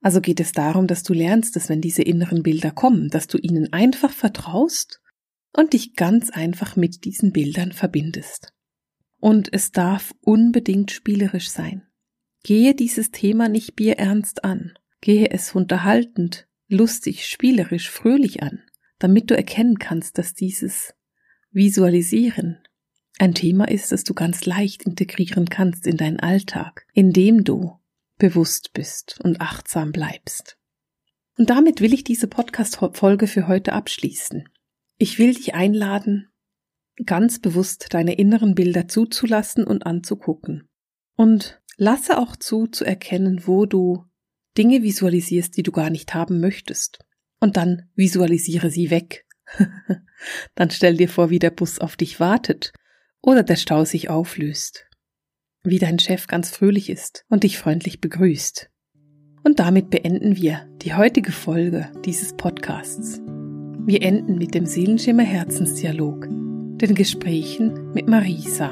Also 0.00 0.20
geht 0.20 0.40
es 0.40 0.52
darum, 0.52 0.86
dass 0.86 1.02
du 1.02 1.14
lernst, 1.14 1.56
dass 1.56 1.70
wenn 1.70 1.80
diese 1.80 2.02
inneren 2.02 2.42
Bilder 2.42 2.70
kommen, 2.70 3.08
dass 3.08 3.26
du 3.26 3.38
ihnen 3.38 3.72
einfach 3.72 4.12
vertraust 4.12 5.00
und 5.52 5.72
dich 5.72 5.94
ganz 5.94 6.30
einfach 6.30 6.76
mit 6.76 7.04
diesen 7.04 7.32
Bildern 7.32 7.72
verbindest. 7.72 8.52
Und 9.18 9.50
es 9.52 9.72
darf 9.72 10.14
unbedingt 10.20 10.90
spielerisch 10.90 11.48
sein. 11.48 11.86
Gehe 12.42 12.74
dieses 12.74 13.10
Thema 13.10 13.48
nicht 13.48 13.74
bierernst 13.74 14.44
an. 14.44 14.74
Gehe 15.00 15.30
es 15.30 15.54
unterhaltend, 15.54 16.46
lustig, 16.68 17.26
spielerisch, 17.26 17.88
fröhlich 17.88 18.42
an, 18.42 18.62
damit 18.98 19.30
du 19.30 19.36
erkennen 19.36 19.78
kannst, 19.78 20.18
dass 20.18 20.34
dieses 20.34 20.92
Visualisieren 21.50 22.58
ein 23.18 23.34
Thema 23.34 23.68
ist, 23.68 23.92
das 23.92 24.04
du 24.04 24.14
ganz 24.14 24.44
leicht 24.44 24.82
integrieren 24.82 25.48
kannst 25.48 25.86
in 25.86 25.96
deinen 25.96 26.20
Alltag, 26.20 26.86
indem 26.92 27.44
du 27.44 27.78
bewusst 28.18 28.72
bist 28.72 29.20
und 29.22 29.40
achtsam 29.40 29.92
bleibst. 29.92 30.58
Und 31.36 31.50
damit 31.50 31.80
will 31.80 31.92
ich 31.92 32.04
diese 32.04 32.28
Podcast-Folge 32.28 33.26
für 33.26 33.48
heute 33.48 33.72
abschließen. 33.72 34.48
Ich 34.98 35.18
will 35.18 35.34
dich 35.34 35.54
einladen, 35.54 36.28
ganz 37.04 37.40
bewusst 37.40 37.88
deine 37.90 38.14
inneren 38.14 38.54
Bilder 38.54 38.86
zuzulassen 38.86 39.64
und 39.64 39.86
anzugucken. 39.86 40.68
Und 41.16 41.60
lasse 41.76 42.18
auch 42.18 42.36
zu, 42.36 42.66
zu 42.66 42.84
erkennen, 42.84 43.46
wo 43.46 43.66
du 43.66 44.04
Dinge 44.56 44.82
visualisierst, 44.82 45.56
die 45.56 45.64
du 45.64 45.72
gar 45.72 45.90
nicht 45.90 46.14
haben 46.14 46.40
möchtest. 46.40 47.04
Und 47.40 47.56
dann 47.56 47.90
visualisiere 47.96 48.70
sie 48.70 48.90
weg. 48.90 49.26
dann 50.54 50.70
stell 50.70 50.96
dir 50.96 51.08
vor, 51.08 51.30
wie 51.30 51.40
der 51.40 51.50
Bus 51.50 51.80
auf 51.80 51.96
dich 51.96 52.20
wartet 52.20 52.72
oder 53.24 53.42
der 53.42 53.56
Stau 53.56 53.84
sich 53.84 54.10
auflöst. 54.10 54.86
Wie 55.62 55.78
dein 55.78 55.98
Chef 55.98 56.26
ganz 56.26 56.50
fröhlich 56.50 56.90
ist 56.90 57.24
und 57.30 57.42
dich 57.42 57.58
freundlich 57.58 58.00
begrüßt. 58.00 58.70
Und 59.42 59.58
damit 59.58 59.90
beenden 59.90 60.36
wir 60.36 60.68
die 60.82 60.94
heutige 60.94 61.32
Folge 61.32 61.90
dieses 62.04 62.34
Podcasts. 62.34 63.20
Wir 63.86 64.02
enden 64.02 64.36
mit 64.36 64.54
dem 64.54 64.66
Seelenschimmer 64.66 65.22
Herzensdialog, 65.22 66.26
den 66.28 66.94
Gesprächen 66.94 67.92
mit 67.92 68.08
Marisa. 68.08 68.70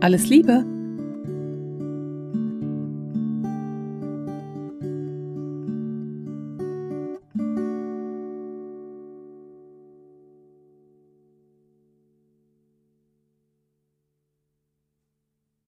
Alles 0.00 0.28
Liebe! 0.28 0.71